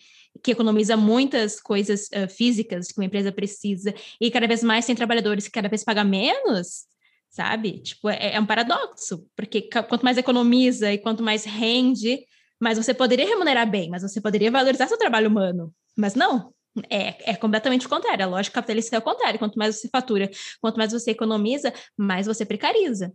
[0.45, 4.95] que economiza muitas coisas uh, físicas que uma empresa precisa, e cada vez mais tem
[4.95, 6.85] trabalhadores que cada vez pagam menos,
[7.31, 7.81] sabe?
[7.81, 12.21] Tipo, é, é um paradoxo, porque quanto mais economiza e quanto mais rende,
[12.61, 15.73] mais você poderia remunerar bem, mas você poderia valorizar seu trabalho humano.
[15.97, 16.53] Mas não,
[16.91, 18.25] é, é completamente o contrário.
[18.25, 19.39] A lógica capitalista é o contrário.
[19.39, 20.31] Quanto mais você fatura,
[20.61, 23.13] quanto mais você economiza, mais você precariza.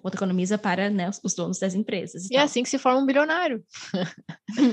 [0.00, 2.24] Quanto economiza para né, os donos das empresas.
[2.30, 3.62] E, e é assim que se forma um bilionário.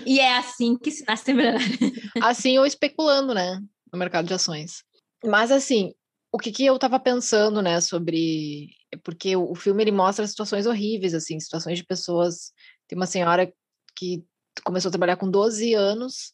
[0.05, 1.67] e é assim que se nasce um bilionário.
[2.21, 3.61] assim ou especulando, né?
[3.91, 4.83] No mercado de ações.
[5.23, 5.93] Mas assim,
[6.31, 8.69] o que, que eu estava pensando, né, sobre.
[9.03, 12.53] Porque o, o filme ele mostra situações horríveis, assim, situações de pessoas.
[12.87, 13.51] Tem uma senhora
[13.95, 14.23] que
[14.63, 16.33] começou a trabalhar com 12 anos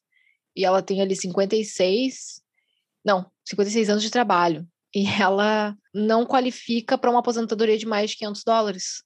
[0.55, 2.41] e ela tem ali 56,
[3.05, 4.67] não, 56 anos de trabalho.
[4.97, 9.03] E ela não qualifica para uma aposentadoria de mais de 500 dólares,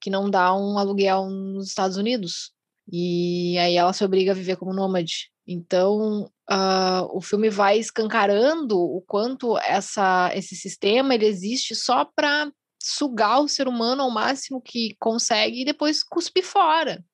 [0.00, 2.52] que não dá um aluguel nos Estados Unidos.
[2.88, 5.32] E aí ela se obriga a viver como nômade.
[5.44, 12.52] Então, uh, o filme vai escancarando o quanto essa, esse sistema ele existe só para
[12.80, 17.04] sugar o ser humano ao máximo que consegue e depois cuspir fora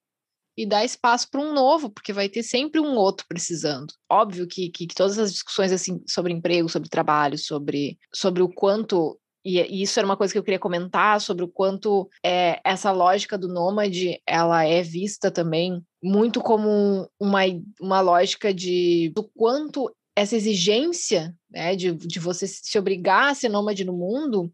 [0.57, 3.93] e dar espaço para um novo, porque vai ter sempre um outro precisando.
[4.11, 8.49] Óbvio que, que, que, todas as discussões assim sobre emprego, sobre trabalho, sobre, sobre o
[8.49, 12.91] quanto e, isso era uma coisa que eu queria comentar sobre o quanto é, essa
[12.91, 17.41] lógica do nômade ela é vista também muito como uma,
[17.81, 23.49] uma lógica de do quanto essa exigência né, de, de você se obrigar a ser
[23.51, 24.51] nômade no mundo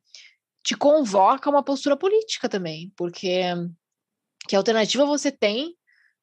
[0.64, 3.42] te convoca uma postura política também, porque
[4.48, 5.74] que alternativa você tem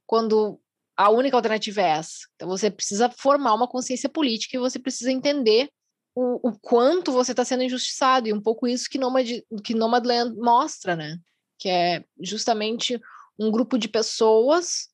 [0.07, 0.59] quando
[0.97, 2.27] a única alternativa é essa.
[2.35, 5.69] Então você precisa formar uma consciência política e você precisa entender
[6.15, 9.29] o, o quanto você está sendo injustiçado, e um pouco isso que, Nomad,
[9.63, 11.19] que Nomadland mostra, né?
[11.59, 12.99] Que é justamente
[13.37, 14.87] um grupo de pessoas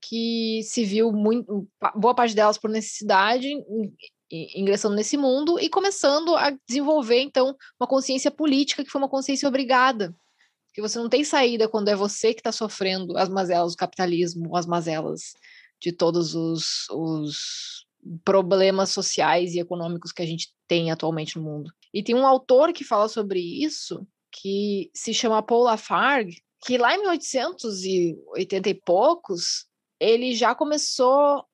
[0.00, 3.48] que se viu muito, boa parte delas por necessidade,
[4.30, 9.48] ingressando nesse mundo e começando a desenvolver, então, uma consciência política que foi uma consciência
[9.48, 10.14] obrigada
[10.78, 14.56] que você não tem saída quando é você que está sofrendo as mazelas do capitalismo,
[14.56, 15.34] as mazelas
[15.80, 17.84] de todos os, os
[18.24, 21.72] problemas sociais e econômicos que a gente tem atualmente no mundo.
[21.92, 26.94] E tem um autor que fala sobre isso, que se chama Paul Lafargue, que lá
[26.94, 29.66] em 1880 e poucos,
[29.98, 31.44] ele já começou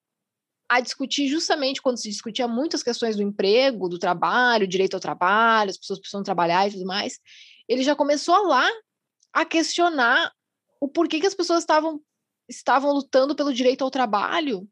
[0.69, 5.71] a discutir justamente quando se discutia muitas questões do emprego, do trabalho, direito ao trabalho,
[5.71, 7.19] as pessoas precisam trabalhar e tudo mais.
[7.67, 8.69] Ele já começou lá
[9.35, 10.33] a questionar
[10.81, 12.01] o porquê que as pessoas estavam,
[12.49, 14.69] estavam lutando pelo direito ao trabalho,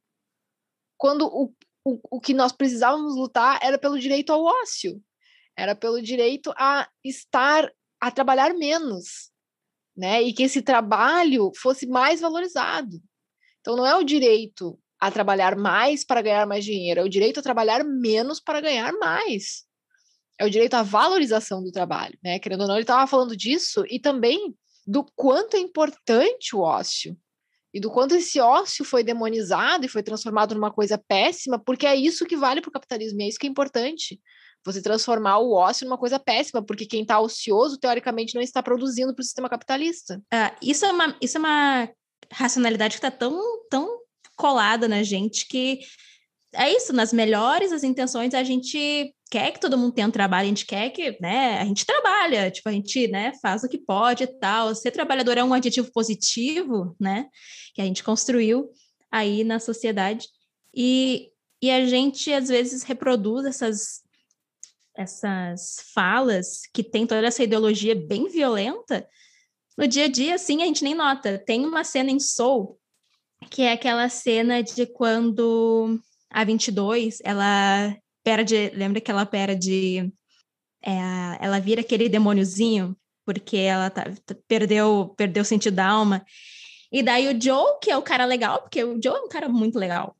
[0.96, 1.52] quando o,
[1.84, 5.02] o, o que nós precisávamos lutar era pelo direito ao ócio,
[5.58, 7.70] era pelo direito a estar,
[8.00, 9.32] a trabalhar menos,
[9.96, 10.22] né?
[10.22, 13.02] E que esse trabalho fosse mais valorizado.
[13.60, 17.40] Então, não é o direito a trabalhar mais para ganhar mais dinheiro, é o direito
[17.40, 19.66] a trabalhar menos para ganhar mais
[20.42, 22.38] é o direito à valorização do trabalho, né?
[22.38, 27.16] Querendo ou não, ele estava falando disso e também do quanto é importante o ócio
[27.72, 31.94] e do quanto esse ócio foi demonizado e foi transformado numa coisa péssima, porque é
[31.94, 34.20] isso que vale para o capitalismo, e é isso que é importante.
[34.64, 39.14] Você transformar o ócio numa coisa péssima, porque quem está ocioso, teoricamente, não está produzindo
[39.14, 40.18] para o sistema capitalista.
[40.32, 41.88] Uh, isso, é uma, isso é uma
[42.30, 44.00] racionalidade que está tão, tão
[44.36, 45.80] colada na gente que
[46.54, 50.44] é isso, nas melhores das intenções, a gente quer que todo mundo tenha um trabalho,
[50.44, 53.78] a gente quer que, né, a gente trabalha, tipo, a gente, né, faz o que
[53.78, 54.74] pode e tal.
[54.74, 57.28] Ser trabalhador é um adjetivo positivo, né,
[57.74, 58.70] que a gente construiu
[59.10, 60.28] aí na sociedade.
[60.74, 61.30] E,
[61.62, 64.02] e a gente, às vezes, reproduz essas,
[64.94, 69.08] essas falas que tem toda essa ideologia bem violenta
[69.78, 71.38] no dia a dia, assim, a gente nem nota.
[71.38, 72.78] Tem uma cena em Soul,
[73.50, 75.98] que é aquela cena de quando
[76.32, 80.12] a 22, ela perde, lembra que ela perde,
[80.84, 80.92] é,
[81.40, 84.10] ela vira aquele demôniozinho, porque ela tá,
[84.48, 86.24] perdeu, perdeu o sentido da alma.
[86.90, 89.48] E daí o Joe, que é o cara legal, porque o Joe é um cara
[89.48, 90.16] muito legal,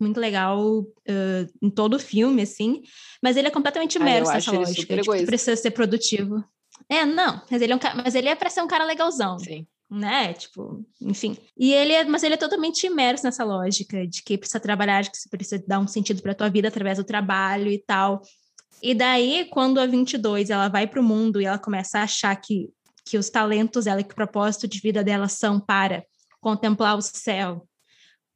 [0.00, 2.82] muito legal uh, em todo o filme, assim,
[3.22, 6.44] mas ele é completamente imerso nessa lógica, de que precisa ser produtivo.
[6.88, 9.38] É, não, mas ele é, um, mas ele é para ser um cara legalzão.
[9.38, 10.34] Sim né?
[10.34, 11.36] Tipo, enfim.
[11.56, 15.10] E ele é, mas ele é totalmente imerso nessa lógica de que precisa trabalhar, de
[15.10, 18.22] que você precisa dar um sentido para a tua vida através do trabalho e tal.
[18.82, 22.34] E daí, quando a 22 ela vai para o mundo e ela começa a achar
[22.36, 22.68] que,
[23.04, 26.04] que os talentos dela, que o propósito de vida dela são para
[26.40, 27.67] contemplar o céu,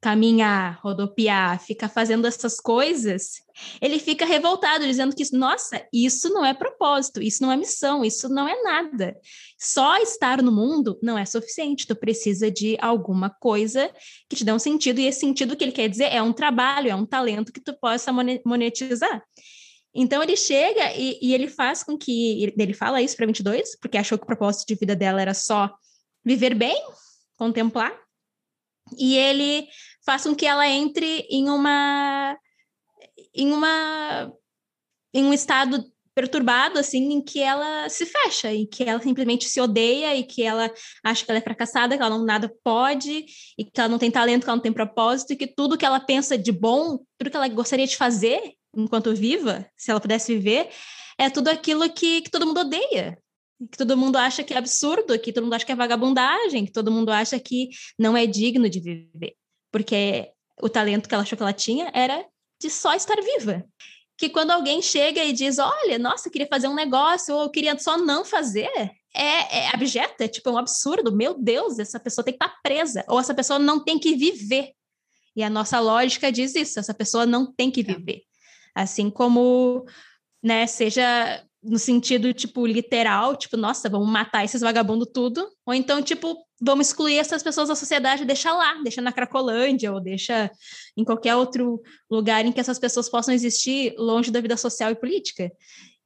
[0.03, 3.35] caminhar, rodopiar, ficar fazendo essas coisas,
[3.81, 8.27] ele fica revoltado, dizendo que, nossa, isso não é propósito, isso não é missão, isso
[8.27, 9.15] não é nada.
[9.57, 13.89] Só estar no mundo não é suficiente, tu precisa de alguma coisa
[14.27, 16.89] que te dê um sentido, e esse sentido que ele quer dizer é um trabalho,
[16.89, 18.11] é um talento que tu possa
[18.45, 19.23] monetizar.
[19.95, 23.97] Então ele chega e, e ele faz com que, ele fala isso para 22, porque
[23.97, 25.73] achou que o propósito de vida dela era só
[26.25, 26.75] viver bem,
[27.37, 28.03] contemplar,
[28.97, 29.67] e ele
[30.05, 32.37] faz com que ela entre em uma
[33.35, 34.31] em uma
[35.13, 35.83] em um estado
[36.15, 40.43] perturbado assim em que ela se fecha e que ela simplesmente se odeia e que
[40.43, 40.71] ela
[41.03, 43.25] acha que ela é fracassada, que ela não nada pode
[43.57, 45.85] e que ela não tem talento, que ela não tem propósito e que tudo que
[45.85, 50.33] ela pensa de bom, tudo que ela gostaria de fazer enquanto viva, se ela pudesse
[50.33, 50.69] viver,
[51.17, 53.17] é tudo aquilo que, que todo mundo odeia
[53.71, 56.71] que todo mundo acha que é absurdo, que todo mundo acha que é vagabundagem, que
[56.71, 59.35] todo mundo acha que não é digno de viver,
[59.73, 60.29] porque
[60.61, 62.23] o talento que ela achou que ela tinha era
[62.61, 63.65] de só estar viva.
[64.15, 67.49] Que quando alguém chega e diz, olha, nossa, eu queria fazer um negócio, ou eu
[67.49, 68.69] queria só não fazer,
[69.15, 71.11] é, é abjeta, é tipo um absurdo.
[71.11, 74.73] Meu Deus, essa pessoa tem que estar presa, ou essa pessoa não tem que viver.
[75.35, 77.83] E a nossa lógica diz isso, essa pessoa não tem que é.
[77.83, 78.21] viver.
[78.75, 79.85] Assim como,
[80.41, 86.01] né, seja no sentido, tipo, literal, tipo, nossa, vamos matar esses vagabundos tudo, ou então,
[86.01, 90.51] tipo, vamos excluir essas pessoas da sociedade, deixa lá, deixa na Cracolândia, ou deixa
[90.97, 94.95] em qualquer outro lugar em que essas pessoas possam existir longe da vida social e
[94.95, 95.51] política.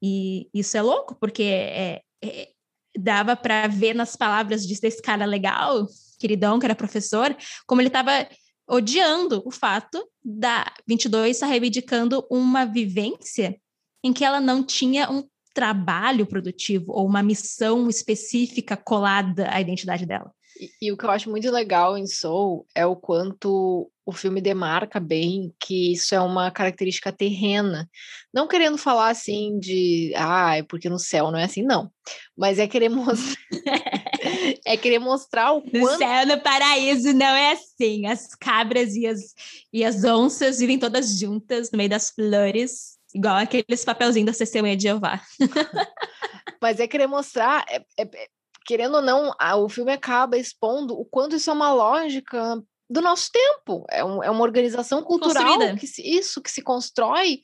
[0.02, 2.50] E isso é louco, porque é, é,
[2.98, 5.88] dava para ver nas palavras desse cara legal,
[6.20, 8.28] queridão, que era professor, como ele estava
[8.70, 13.58] odiando o fato da 22 estar reivindicando uma vivência
[14.04, 15.24] em que ela não tinha um
[15.58, 20.32] trabalho produtivo ou uma missão específica colada à identidade dela.
[20.60, 24.40] E, e, o que eu acho muito legal em Soul é o quanto o filme
[24.40, 27.90] demarca bem que isso é uma característica terrena.
[28.32, 31.90] Não querendo falar assim de, ah, é porque no céu não é assim, não.
[32.38, 33.42] Mas é querer mostrar.
[34.64, 35.76] é querer mostrar o quanto.
[35.76, 38.06] No céu, no paraíso, não é assim.
[38.06, 39.34] As cabras e as,
[39.74, 42.97] e as onças vivem todas juntas no meio das flores.
[43.18, 45.20] Igual aqueles papelzinhos da testemunha de Jeová.
[46.62, 48.28] Mas é querer mostrar, é, é, é,
[48.64, 53.02] querendo ou não, a, o filme acaba expondo o quanto isso é uma lógica do
[53.02, 53.84] nosso tempo.
[53.90, 57.42] É, um, é uma organização cultural que se, isso que se constrói.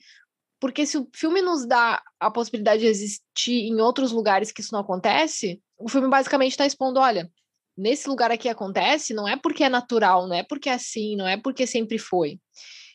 [0.60, 4.72] Porque se o filme nos dá a possibilidade de existir em outros lugares que isso
[4.72, 7.28] não acontece, o filme basicamente está expondo, olha,
[7.76, 11.26] nesse lugar aqui acontece, não é porque é natural, não é porque é assim, não
[11.26, 12.38] é porque sempre foi.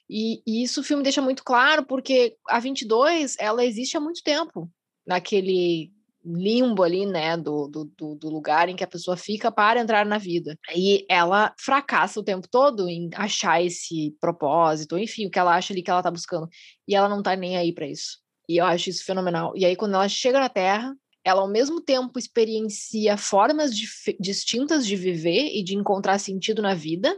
[0.10, 4.24] E, e, isso o filme deixa muito claro, porque a 22, ela existe há muito
[4.24, 4.70] tempo,
[5.06, 5.92] naquele
[6.26, 10.18] limbo ali, né, do, do, do, lugar em que a pessoa fica para entrar na
[10.18, 10.58] vida.
[10.76, 15.74] E ela fracassa o tempo todo em achar esse propósito, enfim, o que ela acha
[15.74, 16.48] ali que ela tá buscando.
[16.88, 18.20] E ela não tá nem aí para isso.
[18.48, 19.54] E eu acho isso fenomenal.
[19.56, 20.94] E aí, quando ela chega na Terra,
[21.24, 23.72] ela ao mesmo tempo experiencia formas
[24.20, 27.18] distintas de viver e de encontrar sentido na vida,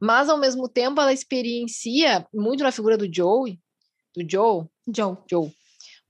[0.00, 3.58] mas ao mesmo tempo ela experiencia muito na figura do Joe,
[4.14, 5.52] do Joe, Joe, Joe,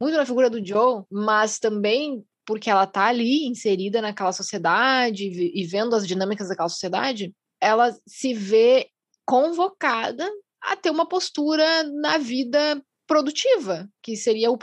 [0.01, 5.65] muito na figura do Joe, mas também porque ela tá ali inserida naquela sociedade e
[5.65, 8.89] vendo as dinâmicas daquela sociedade, ela se vê
[9.25, 10.31] convocada
[10.63, 14.59] a ter uma postura na vida produtiva, que seria o,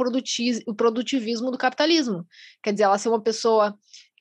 [0.68, 2.26] o produtivismo do capitalismo.
[2.64, 3.76] Quer dizer, ela ser uma pessoa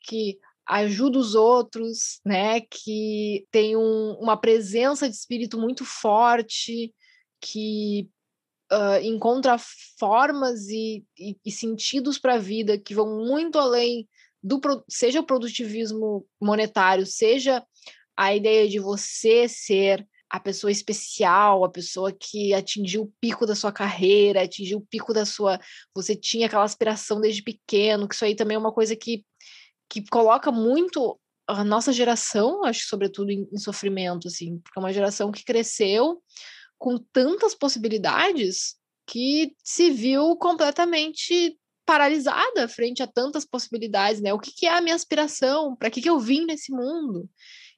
[0.06, 0.38] que
[0.70, 2.61] ajuda os outros, né?
[2.61, 6.94] Que tem um, uma presença de espírito muito forte,
[7.40, 8.09] que
[8.72, 9.56] uh, encontra
[9.98, 14.09] formas e, e, e sentidos para a vida que vão muito além
[14.42, 17.64] do seja o produtivismo monetário, seja
[18.16, 23.56] a ideia de você ser a pessoa especial, a pessoa que atingiu o pico da
[23.56, 25.59] sua carreira, atingiu o pico da sua.
[25.94, 29.24] Você tinha aquela aspiração desde pequeno, que isso aí também é uma coisa que
[29.90, 34.92] que coloca muito a nossa geração, acho sobretudo em, em sofrimento, assim, porque é uma
[34.92, 36.22] geração que cresceu
[36.79, 38.76] com tantas possibilidades
[39.07, 44.32] que se viu completamente paralisada frente a tantas possibilidades, né?
[44.32, 45.74] O que, que é a minha aspiração?
[45.74, 47.28] Para que, que eu vim nesse mundo?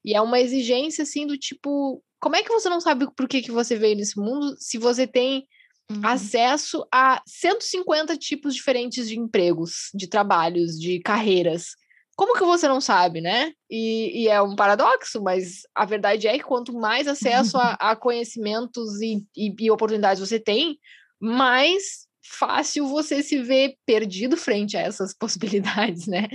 [0.04, 3.40] E é uma exigência assim do tipo, como é que você não sabe por que,
[3.40, 5.46] que você veio nesse mundo se você tem
[5.90, 6.00] uhum.
[6.04, 11.70] acesso a 150 tipos diferentes de empregos, de trabalhos, de carreiras?
[12.16, 13.52] Como que você não sabe, né?
[13.70, 17.96] E, e, é um paradoxo, mas a verdade é que quanto mais acesso a, a
[17.96, 20.78] conhecimentos e, e, e, oportunidades você tem,
[21.20, 26.28] mais fácil você se vê perdido frente a essas possibilidades, né?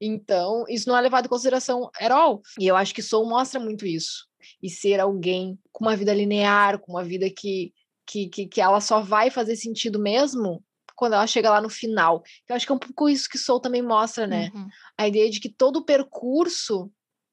[0.00, 2.40] Então, isso não é levado em consideração at all.
[2.58, 4.26] E eu acho que Soul mostra muito isso.
[4.62, 7.72] e ser alguém com uma vida linear, com uma vida que,
[8.06, 10.62] que, que, que ela só vai fazer sentido mesmo
[10.94, 12.22] quando ela chega lá no final.
[12.48, 14.50] Eu acho que é um pouco isso que Soul também mostra, né?
[14.54, 14.68] Uhum.
[14.98, 16.90] A ideia de que todo o percurso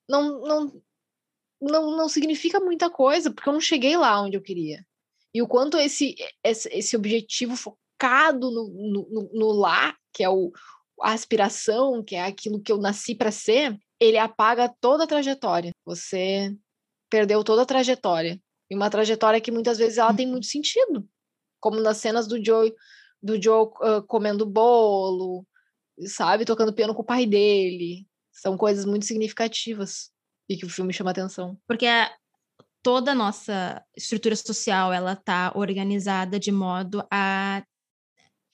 [0.09, 0.81] não, não,
[1.61, 4.85] não, não significa muita coisa, porque eu não cheguei lá onde eu queria.
[5.33, 10.51] E o quanto esse, esse, esse objetivo focado no, no, no, lá, que é o,
[11.01, 15.71] a aspiração, que é aquilo que eu nasci para ser, ele apaga toda a trajetória.
[15.85, 16.53] Você
[17.09, 18.41] perdeu toda a trajetória.
[18.69, 21.07] E uma trajetória que muitas vezes ela tem muito sentido.
[21.59, 22.73] Como nas cenas do Joe,
[23.21, 25.45] do Joe uh, comendo bolo,
[26.05, 26.45] sabe?
[26.45, 28.07] Tocando piano com o pai dele.
[28.31, 30.09] São coisas muito significativas
[30.49, 31.57] e que o filme chama atenção.
[31.67, 32.11] Porque a,
[32.81, 37.63] toda a nossa estrutura social, ela tá organizada de modo a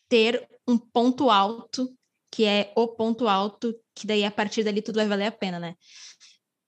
[0.10, 1.94] ter um ponto alto
[2.32, 5.60] que é o ponto alto, que daí a partir dali tudo vai valer a pena,
[5.60, 5.76] né?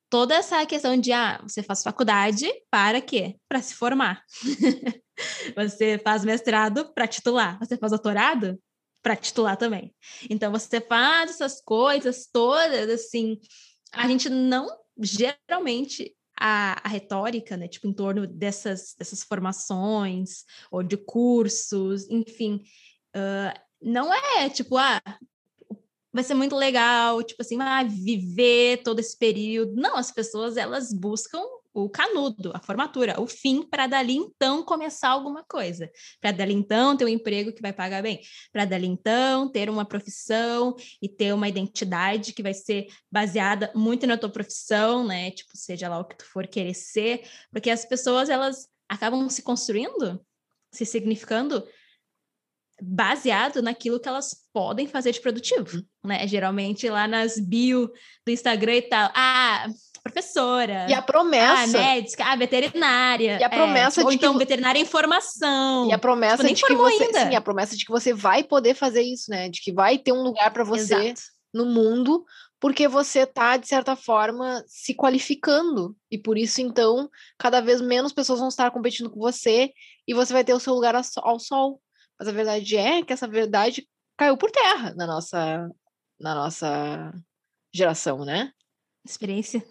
[0.09, 3.35] Toda essa questão de, ah, você faz faculdade para quê?
[3.47, 4.23] Para se formar.
[5.55, 7.57] você faz mestrado para titular.
[7.59, 8.59] Você faz doutorado
[9.01, 9.93] para titular também.
[10.29, 13.39] Então, você faz essas coisas todas, assim,
[13.93, 14.67] a gente não,
[14.99, 22.63] geralmente, a, a, retórica, né, tipo, em torno dessas, dessas formações, ou de cursos, enfim,
[23.15, 25.01] uh, não é, tipo, ah,
[26.11, 29.73] vai ser muito legal, tipo assim, ah, viver todo esse período.
[29.75, 31.43] Não, as pessoas elas buscam
[31.73, 35.89] o canudo, a formatura, o fim, para dali então começar alguma coisa,
[36.19, 39.85] para dali então ter um emprego que vai pagar bem, para dali então ter uma
[39.85, 45.31] profissão e ter uma identidade que vai ser baseada muito na tua profissão, né?
[45.31, 49.43] Tipo, seja lá o que tu for querer ser, porque as pessoas elas acabam se
[49.43, 50.19] construindo,
[50.71, 51.63] se significando
[52.81, 55.85] baseado naquilo que elas podem fazer de produtivo, uhum.
[56.03, 56.27] né?
[56.27, 57.91] Geralmente lá nas bio
[58.25, 59.67] do Instagram e tal, ah,
[60.01, 60.87] professora.
[60.89, 61.77] E a promessa.
[61.77, 63.39] Ah, médica, ah, veterinária.
[63.39, 64.39] E a promessa é, de então que...
[64.39, 65.87] veterinária em formação.
[65.89, 67.29] E a promessa tipo, de que você, ainda.
[67.29, 69.49] sim, a promessa de que você vai poder fazer isso, né?
[69.49, 71.21] De que vai ter um lugar para você Exato.
[71.53, 72.25] no mundo,
[72.59, 75.95] porque você tá de certa forma se qualificando.
[76.11, 79.71] E por isso então, cada vez menos pessoas vão estar competindo com você
[80.07, 81.81] e você vai ter o seu lugar ao sol.
[82.19, 83.87] Mas a verdade é que essa verdade
[84.17, 85.69] caiu por terra na nossa,
[86.19, 87.13] na nossa
[87.73, 88.51] geração, né?
[89.09, 89.63] Experiência.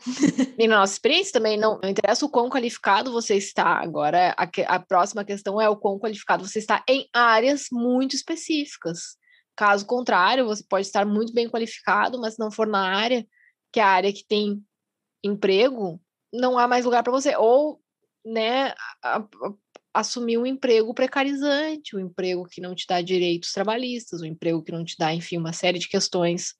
[0.58, 3.80] e na nossa experiência também, não, não interessa o quão qualificado você está.
[3.80, 9.16] Agora, a, a próxima questão é o quão qualificado você está em áreas muito específicas.
[9.56, 13.24] Caso contrário, você pode estar muito bem qualificado, mas se não for na área,
[13.72, 14.60] que é a área que tem
[15.22, 16.00] emprego,
[16.32, 17.36] não há mais lugar para você.
[17.36, 17.80] Ou,
[18.24, 19.24] né, a,
[19.94, 24.72] assumir um emprego precarizante, um emprego que não te dá direitos trabalhistas, um emprego que
[24.72, 26.54] não te dá, enfim, uma série de questões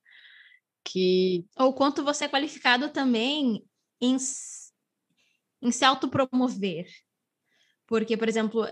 [0.89, 1.45] que.
[1.57, 3.65] Ou quanto você é qualificado também
[4.01, 4.17] em,
[5.63, 6.87] em se autopromover.
[7.87, 8.67] Porque, por exemplo,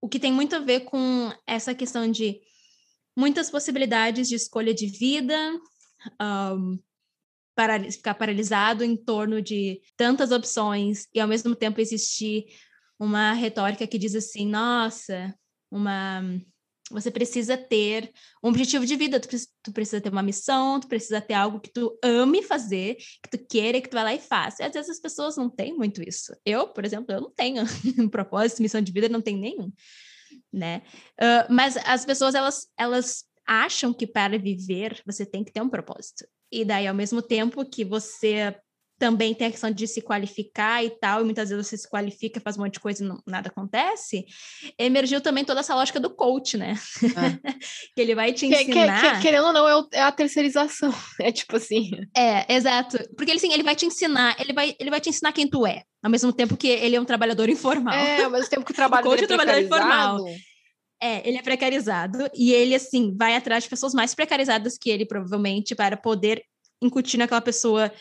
[0.00, 2.40] o que tem muito a ver com essa questão de
[3.16, 5.36] muitas possibilidades de escolha de vida,
[6.20, 6.78] um,
[7.54, 12.46] para ficar paralisado em torno de tantas opções e ao mesmo tempo existir
[12.98, 15.32] uma retórica que diz assim: nossa,
[15.70, 16.22] uma
[16.90, 18.12] você precisa ter
[18.42, 19.28] um objetivo de vida, tu,
[19.62, 23.46] tu, precisa ter uma missão, tu precisa ter algo que tu ame fazer, que tu
[23.46, 24.62] queira, que tu vai lá e faça.
[24.62, 26.36] E às vezes as pessoas não têm muito isso.
[26.44, 27.64] Eu, por exemplo, eu não tenho
[27.98, 29.72] um propósito, missão de vida, não tenho nenhum,
[30.52, 30.82] né?
[31.20, 35.70] Uh, mas as pessoas, elas, elas acham que para viver você tem que ter um
[35.70, 36.26] propósito.
[36.52, 38.54] E daí, ao mesmo tempo que você
[39.04, 42.40] também tem a questão de se qualificar e tal, e muitas vezes você se qualifica,
[42.40, 44.24] faz um monte de coisa e não, nada acontece,
[44.78, 46.72] emergiu também toda essa lógica do coach, né?
[47.02, 47.52] É.
[47.94, 49.02] que ele vai te ensinar...
[49.02, 50.90] Que, que, querendo ou não, é, é, a terceirização,
[51.20, 51.90] é tipo assim...
[52.16, 55.32] É, exato, porque ele, assim, ele vai te ensinar, ele vai, ele vai te ensinar
[55.32, 57.92] quem tu é, ao mesmo tempo que ele é um trabalhador informal.
[57.92, 60.18] É, ao mesmo tempo que o trabalho o coach é, é um trabalhador informal.
[61.02, 65.04] É, ele é precarizado e ele, assim, vai atrás de pessoas mais precarizadas que ele,
[65.04, 66.42] provavelmente, para poder
[66.80, 67.92] incutir naquela pessoa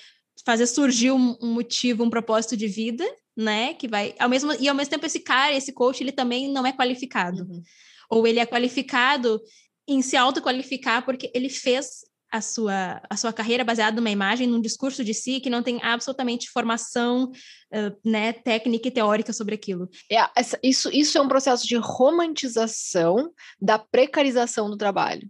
[0.46, 3.06] fazer surgir um, um, motivo, um propósito de vida,
[3.36, 3.74] né?
[3.74, 6.66] Que vai ao mesmo e ao mesmo tempo esse cara, esse coach, ele também não
[6.66, 7.44] é qualificado.
[7.44, 7.62] Uhum.
[8.10, 9.42] Ou ele é qualificado
[9.88, 12.04] em se autoqualificar porque ele fez
[12.34, 15.80] a sua, a sua carreira baseada numa imagem, num discurso de si que não tem
[15.84, 19.88] absolutamente formação uh, né, técnica e teórica sobre aquilo.
[20.12, 23.32] É, essa, isso, isso é um processo de romantização
[23.62, 25.30] da precarização do trabalho.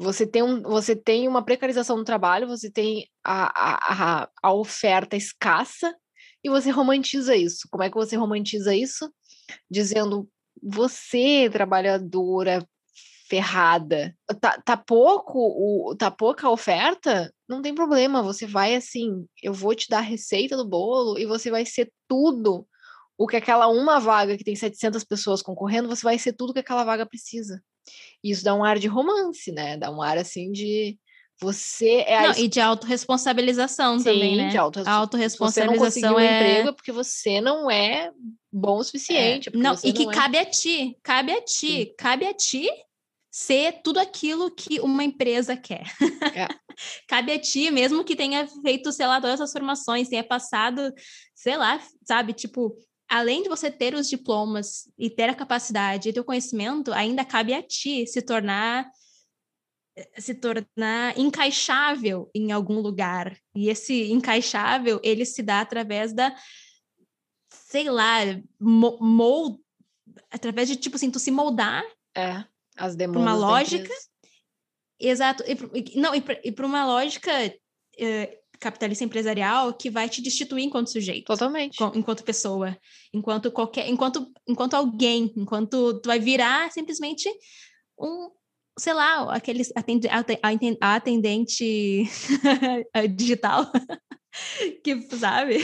[0.00, 5.14] Você tem, um, você tem uma precarização no trabalho, você tem a, a, a oferta
[5.14, 5.94] escassa
[6.42, 7.68] e você romantiza isso.
[7.70, 9.12] Como é que você romantiza isso?
[9.70, 10.26] Dizendo,
[10.62, 12.66] você, trabalhadora,
[13.28, 14.16] ferrada.
[14.40, 18.22] Tá, tá pouco, o, tá pouca oferta, não tem problema.
[18.22, 21.92] Você vai assim, eu vou te dar a receita do bolo e você vai ser
[22.08, 22.66] tudo
[23.18, 26.60] o que aquela uma vaga que tem 700 pessoas concorrendo, você vai ser tudo que
[26.60, 27.62] aquela vaga precisa.
[28.22, 29.76] E isso dá um ar de romance, né?
[29.76, 30.98] Dá um ar assim de
[31.40, 32.28] você é a...
[32.28, 34.48] Não, e de autorresponsabilização Sim, também, né?
[34.48, 35.48] de autorresponsabilização.
[35.48, 36.22] Você não conseguiu é...
[36.22, 38.12] um emprego é porque você não é
[38.52, 39.48] bom o suficiente.
[39.48, 39.56] É.
[39.56, 40.14] Não, e que não é...
[40.14, 41.94] cabe a ti, cabe a ti, Sim.
[41.96, 42.68] cabe a ti
[43.30, 45.84] ser tudo aquilo que uma empresa quer.
[46.34, 46.46] É.
[47.08, 50.92] cabe a ti, mesmo que tenha feito, sei lá, todas as formações, tenha passado,
[51.34, 52.76] sei lá, sabe, tipo,
[53.10, 57.24] além de você ter os diplomas e ter a capacidade e ter o conhecimento, ainda
[57.24, 58.88] cabe a ti se tornar
[60.16, 63.36] se tornar encaixável em algum lugar.
[63.54, 66.34] E esse encaixável, ele se dá através da,
[67.50, 68.18] sei lá,
[68.58, 69.58] mold,
[70.30, 71.84] através de, tipo assim, tu se moldar.
[72.16, 72.44] É,
[72.76, 73.92] as demandas uma lógica.
[74.98, 75.42] Exato.
[75.46, 81.26] E, não, e para uma lógica uh, capitalista empresarial que vai te destituir enquanto sujeito.
[81.26, 81.76] Totalmente.
[81.94, 82.76] enquanto pessoa.
[83.12, 83.88] Enquanto qualquer...
[83.88, 85.32] Enquanto, enquanto alguém.
[85.36, 87.28] Enquanto tu vai virar simplesmente
[87.98, 88.30] um
[88.78, 89.70] sei lá, aqueles
[90.80, 92.04] a atendente
[93.14, 93.70] digital
[94.84, 95.58] que sabe?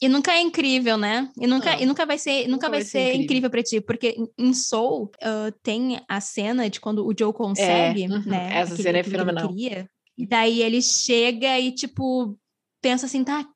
[0.00, 1.30] E nunca é incrível, né?
[1.38, 4.16] E nunca, e nunca vai ser, nunca, vai, vai, ser, incrível, incrível para ti, porque
[4.38, 8.50] em Soul uh, tem a cena de quando o Joe consegue, é, né?
[8.52, 9.48] Essa aquele, cena é fenomenal.
[9.48, 9.88] Queria,
[10.20, 12.38] e daí ele chega e tipo
[12.82, 13.46] pensa assim, tá,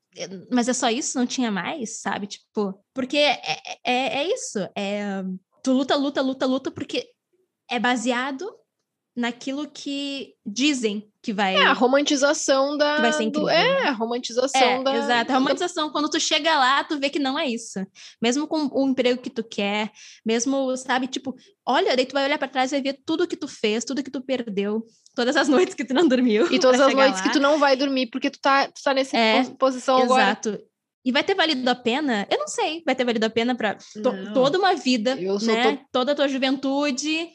[0.51, 2.27] mas é só isso, não tinha mais, sabe?
[2.27, 3.41] Tipo, porque é,
[3.85, 5.23] é, é isso, é
[5.63, 7.07] tu luta, luta, luta, luta porque
[7.71, 8.51] é baseado
[9.17, 11.55] naquilo que dizem que vai.
[11.57, 12.97] É, a romantização da.
[12.97, 13.49] Que vai ser incrível.
[13.49, 13.51] Do...
[13.51, 13.89] É, né?
[13.89, 14.97] a romantização é, da.
[14.97, 15.33] Exato.
[15.33, 17.79] A romantização, quando tu chega lá, tu vê que não é isso.
[18.21, 19.91] Mesmo com o emprego que tu quer,
[20.25, 21.35] mesmo, sabe, tipo,
[21.67, 24.03] olha, daí tu vai olhar para trás e vai ver tudo que tu fez, tudo
[24.03, 24.85] que tu perdeu,
[25.15, 26.53] todas as noites que tu não dormiu.
[26.53, 27.23] E todas as noites lá.
[27.23, 30.13] que tu não vai dormir, porque tu tá, tu tá nessa é, posição exato.
[30.13, 30.25] agora.
[30.25, 30.59] Exato.
[31.05, 32.27] E vai ter valido a pena?
[32.31, 32.83] Eu não sei.
[32.85, 35.77] Vai ter valido a pena para to toda uma vida, né?
[35.77, 35.85] To...
[35.93, 37.29] Toda a tua juventude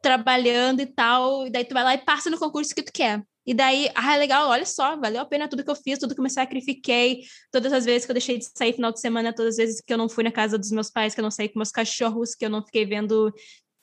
[0.00, 3.20] trabalhando e tal, e daí tu vai lá e passa no concurso que tu quer.
[3.44, 6.14] E daí, ah, é legal, olha só, valeu a pena tudo que eu fiz, tudo
[6.14, 9.32] que eu me sacrifiquei, todas as vezes que eu deixei de sair final de semana,
[9.32, 11.30] todas as vezes que eu não fui na casa dos meus pais, que eu não
[11.30, 13.32] saí com meus cachorros, que eu não fiquei vendo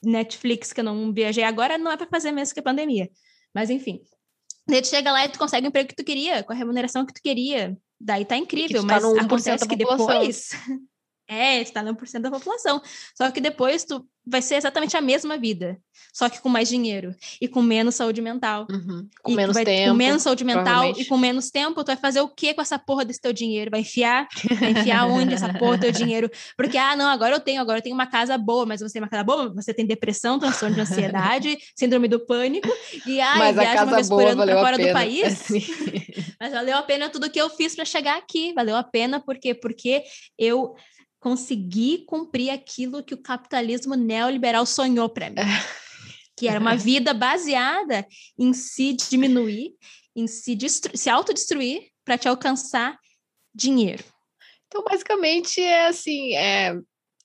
[0.04, 1.44] Netflix, que eu não viajei.
[1.44, 3.10] Agora não é para fazer mesmo que a pandemia.
[3.54, 4.02] Mas enfim.
[4.68, 7.06] Daí tu chega lá e tu consegue o emprego que tu queria, com a remuneração
[7.06, 7.78] que tu queria.
[8.00, 10.50] Daí tá incrível, tá mas acontece que depois
[11.28, 12.82] É, está no porcento da população.
[13.16, 15.78] Só que depois tu vai ser exatamente a mesma vida,
[16.14, 18.66] só que com mais dinheiro e com menos saúde mental.
[18.70, 19.08] Uhum.
[19.22, 19.90] Com e menos vai, tempo.
[19.90, 22.80] Com menos saúde mental e com menos tempo, tu vai fazer o que com essa
[22.80, 23.70] porra desse teu dinheiro?
[23.70, 24.28] Vai enfiar?
[24.60, 26.32] Vai enfiar onde essa porra teu dinheiro?
[26.56, 29.02] Porque, ah, não, agora eu tenho, agora eu tenho uma casa boa, mas você tem
[29.02, 32.70] uma casa boa, você tem depressão, transtorno de ansiedade, síndrome do pânico,
[33.06, 35.24] e ah, mas viaja uma vez por ano pra fora do país.
[35.44, 35.66] Assim.
[36.40, 38.54] mas valeu a pena tudo que eu fiz para chegar aqui.
[38.54, 39.54] Valeu a pena, por quê?
[39.54, 40.04] Porque
[40.38, 40.76] eu
[41.24, 45.38] conseguir cumprir aquilo que o capitalismo neoliberal sonhou para mim.
[46.38, 48.06] que era uma vida baseada
[48.38, 49.74] em se diminuir,
[50.14, 50.58] em se,
[50.94, 53.00] se autodestruir para te alcançar
[53.56, 54.04] dinheiro.
[54.68, 56.78] Então, basicamente, é assim, é,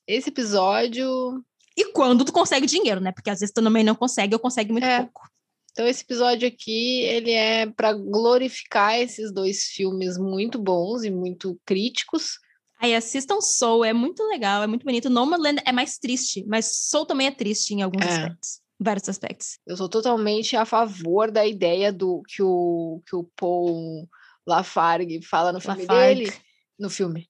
[0.07, 1.43] esse episódio...
[1.75, 3.11] E quando tu consegue dinheiro, né?
[3.11, 4.99] Porque às vezes tu também não consegue, eu consegue muito é.
[4.99, 5.27] pouco.
[5.71, 11.59] Então, esse episódio aqui, ele é para glorificar esses dois filmes muito bons e muito
[11.65, 12.39] críticos,
[12.79, 15.09] Aí assistam Soul, é muito legal, é muito bonito.
[15.09, 18.09] Nomadland é mais triste, mas Soul também é triste em alguns é.
[18.09, 18.61] aspectos.
[18.79, 19.59] Vários aspectos.
[19.67, 24.07] Eu sou totalmente a favor da ideia do que o, que o Paul
[24.47, 26.23] Lafargue fala no filme Lafargue.
[26.23, 26.33] dele.
[26.79, 27.29] No filme.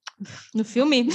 [0.53, 1.09] No filme?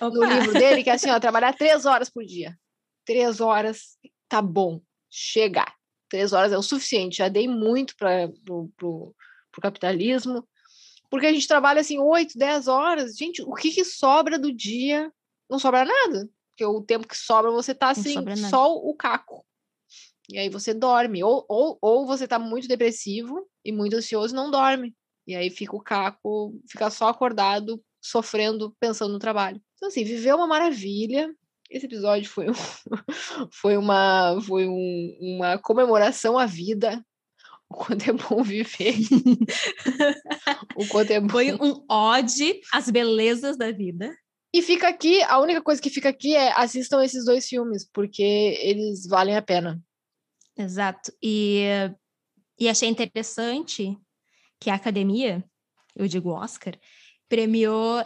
[0.00, 2.56] No, no livro dele, que é assim, ó, trabalhar três horas por dia.
[3.04, 3.98] Três horas,
[4.28, 4.80] tá bom.
[5.10, 5.74] Chegar.
[6.08, 7.16] Três horas é o suficiente.
[7.16, 8.28] Já dei muito para
[8.76, 9.12] pro
[9.60, 10.46] capitalismo
[11.10, 13.16] porque a gente trabalha assim 8, 10 horas.
[13.16, 15.12] Gente, o que, que sobra do dia?
[15.50, 16.30] Não sobra nada.
[16.50, 18.14] Porque o tempo que sobra você tá assim,
[18.48, 19.44] só o caco.
[20.28, 21.24] E aí você dorme.
[21.24, 24.94] Ou, ou, ou você tá muito depressivo e muito ansioso e não dorme.
[25.26, 29.60] E aí fica o caco, fica só acordado, sofrendo, pensando no trabalho.
[29.76, 31.34] Então, assim, viver é uma maravilha.
[31.68, 32.54] Esse episódio foi, um,
[33.52, 37.04] foi, uma, foi um, uma comemoração à vida,
[37.70, 38.94] o quanto é bom viver.
[40.76, 41.28] o quanto é bom.
[41.28, 44.12] Foi um ode às belezas da vida.
[44.52, 48.58] E fica aqui, a única coisa que fica aqui é assistam esses dois filmes, porque
[48.60, 49.80] eles valem a pena.
[50.58, 51.12] Exato.
[51.22, 51.62] E,
[52.58, 53.96] e achei interessante
[54.58, 55.44] que a academia,
[55.94, 56.76] eu digo Oscar,
[57.28, 58.02] premiou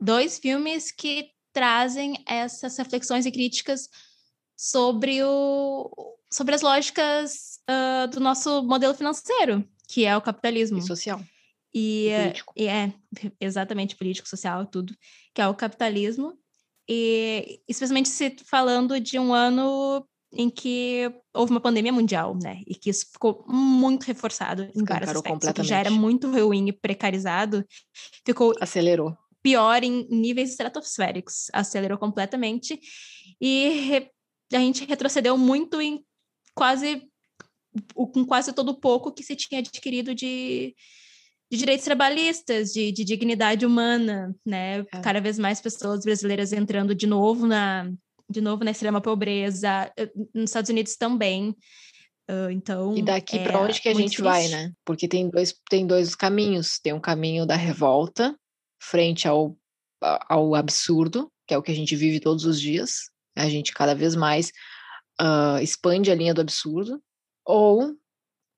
[0.00, 3.88] dois filmes que trazem essas reflexões e críticas
[4.56, 5.90] sobre o,
[6.32, 10.78] sobre as lógicas uh, do nosso modelo financeiro, que é o capitalismo.
[10.78, 11.20] E social.
[11.74, 12.08] E,
[12.56, 12.92] e, e é
[13.40, 14.94] exatamente político, social, tudo,
[15.34, 16.34] que é o capitalismo.
[16.88, 22.62] E especialmente se falando de um ano em que houve uma pandemia mundial, né?
[22.66, 25.52] E que isso ficou muito reforçado em vários aspectos.
[25.52, 27.64] Que já era muito ruim e precarizado,
[28.24, 32.78] ficou acelerou pior em níveis estratosféricos, acelerou completamente
[33.40, 34.06] e
[34.52, 36.04] a gente retrocedeu muito em
[36.54, 37.07] quase
[37.94, 40.74] com quase todo o pouco que se tinha adquirido de,
[41.50, 44.80] de direitos trabalhistas, de, de dignidade humana, né?
[44.80, 45.00] É.
[45.00, 47.90] Cada vez mais pessoas brasileiras entrando de novo na
[48.30, 51.56] de novo na extrema pobreza, eh, nos Estados Unidos também.
[52.30, 54.22] Uh, então, e daqui é para onde que a gente triste.
[54.22, 54.72] vai, né?
[54.84, 56.78] Porque tem dois, tem dois caminhos.
[56.78, 58.38] Tem um caminho da revolta
[58.78, 59.56] frente ao,
[60.02, 63.10] ao absurdo, que é o que a gente vive todos os dias.
[63.34, 64.52] A gente cada vez mais
[65.20, 67.02] uh, expande a linha do absurdo,
[67.48, 67.96] ou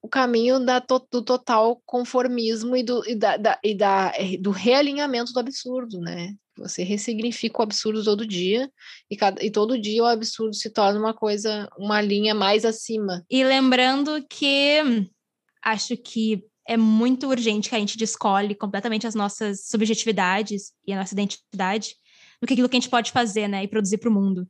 [0.02, 4.50] o caminho da, do total conformismo e, do, e, da, da, e da, eh, do
[4.50, 6.34] realinhamento do absurdo, né?
[6.58, 8.70] Você ressignifica o absurdo todo dia
[9.08, 13.24] e, cada, e todo dia o absurdo se torna uma coisa, uma linha mais acima.
[13.30, 15.06] E lembrando que
[15.62, 20.96] acho que é muito urgente que a gente descole completamente as nossas subjetividades e a
[20.96, 21.94] nossa identidade
[22.40, 24.46] do que aquilo que a gente pode fazer, né, e produzir para o mundo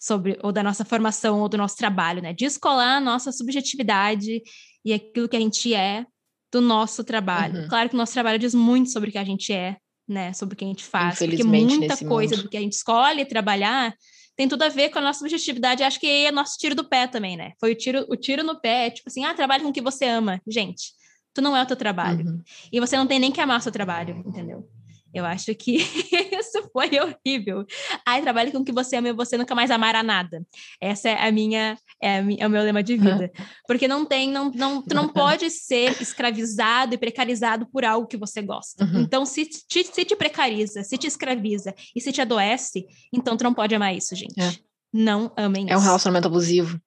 [0.00, 2.32] sobre ou da nossa formação ou do nosso trabalho, né?
[2.32, 4.42] Descolar a nossa subjetividade
[4.82, 6.06] e aquilo que a gente é
[6.50, 7.60] do nosso trabalho.
[7.62, 7.68] Uhum.
[7.68, 9.76] Claro que o nosso trabalho diz muito sobre o que a gente é,
[10.08, 10.32] né?
[10.32, 11.18] Sobre o que a gente faz.
[11.18, 12.44] Porque muita coisa mundo.
[12.44, 13.94] do que a gente escolhe trabalhar
[14.34, 15.82] tem tudo a ver com a nossa subjetividade.
[15.82, 17.52] Acho que é nosso tiro do pé também, né?
[17.60, 20.06] Foi o tiro, o tiro no pé, tipo assim, ah, trabalhe com o que você
[20.06, 20.40] ama.
[20.48, 20.92] Gente,
[21.34, 22.24] tu não é o teu trabalho.
[22.26, 22.42] Uhum.
[22.72, 24.66] E você não tem nem que amar o seu trabalho, entendeu?
[25.12, 25.76] Eu acho que
[26.38, 27.64] isso foi horrível.
[28.06, 30.44] Ai, trabalhe com o que você ama e você nunca mais amará nada.
[30.80, 33.30] Essa é a minha, é, a minha, é o meu lema de vida.
[33.66, 38.16] Porque não tem, não, não, tu não pode ser escravizado e precarizado por algo que
[38.16, 38.84] você gosta.
[38.84, 39.00] Uhum.
[39.00, 43.44] Então, se te, se te precariza, se te escraviza e se te adoece, então tu
[43.44, 44.40] não pode amar isso, gente.
[44.40, 44.52] É.
[44.92, 45.74] Não amem isso.
[45.74, 46.80] É um relacionamento abusivo.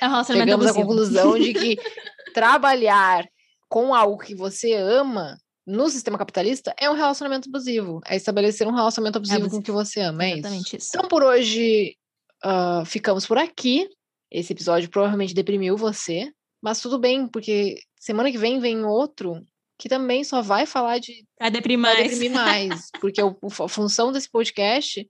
[0.00, 0.84] É um relacionamento Chegamos abusivo.
[0.84, 1.76] à conclusão de que
[2.34, 3.26] trabalhar
[3.68, 5.36] com algo que você ama
[5.66, 8.00] no sistema capitalista é um relacionamento abusivo.
[8.06, 9.56] É estabelecer um relacionamento abusivo, é abusivo.
[9.56, 10.24] com o que você ama.
[10.24, 10.76] É Exatamente isso.
[10.76, 10.96] isso.
[10.96, 11.96] Então, por hoje,
[12.44, 13.88] uh, ficamos por aqui.
[14.30, 19.40] Esse episódio provavelmente deprimiu você, mas tudo bem, porque semana que vem vem outro
[19.78, 21.26] que também só vai falar de.
[21.38, 21.98] Vai deprimir mais.
[21.98, 25.08] deprimir mais porque o, a função desse podcast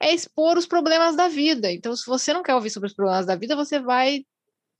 [0.00, 1.70] é expor os problemas da vida.
[1.70, 4.24] Então, se você não quer ouvir sobre os problemas da vida, você vai,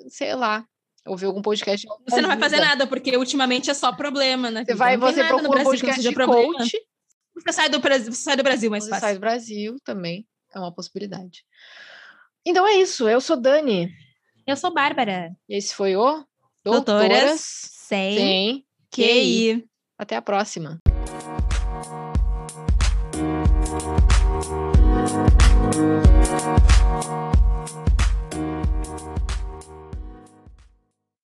[0.08, 0.64] sei lá,
[1.06, 1.86] ouvir algum podcast.
[2.08, 4.64] Você não vai fazer nada, porque ultimamente é só problema, né?
[4.64, 6.78] Você vai, você procura um podcast de coach.
[7.34, 9.06] Você sai do, Brasil, você sai do Brasil mais você fácil.
[9.06, 11.44] sai do Brasil também, é uma possibilidade.
[12.46, 13.90] Então é isso, eu sou Dani.
[14.46, 15.36] Eu sou Bárbara.
[15.48, 16.24] E esse foi o
[16.64, 19.04] Doutoras, Doutoras Sem, sem QI.
[19.54, 19.64] QI.
[19.98, 20.80] Até a próxima.